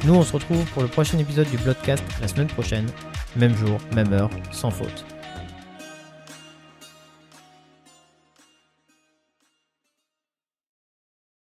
Nous, 0.03 0.13
on 0.13 0.21
se 0.21 0.33
retrouve 0.33 0.63
pour 0.73 0.83
le 0.83 0.89
prochain 0.89 1.17
épisode 1.17 1.49
du 1.49 1.57
Bloodcast 1.57 2.03
la 2.21 2.27
semaine 2.27 2.45
prochaine, 2.45 2.85
même 3.35 3.57
jour, 3.57 3.79
même 3.95 4.13
heure, 4.13 4.29
sans 4.51 4.69
faute. 4.69 5.16